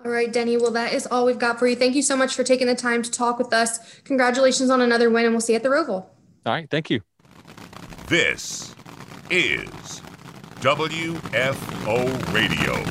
[0.06, 0.58] All right, Denny.
[0.58, 1.78] Well, that is all we've got for you.
[1.78, 4.01] Thank you so much for taking the time to talk with us.
[4.01, 5.89] Congratulations on another win, and we'll see you at the Roval.
[5.91, 6.10] All
[6.45, 6.70] right.
[6.70, 7.01] Thank you.
[8.08, 8.76] This
[9.30, 10.01] is
[10.60, 12.84] WFO Radio.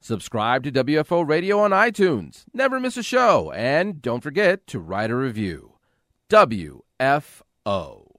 [0.00, 2.44] Subscribe to WFO Radio on iTunes.
[2.52, 3.52] Never miss a show.
[3.52, 5.74] And don't forget to write a review.
[6.28, 8.09] WFO.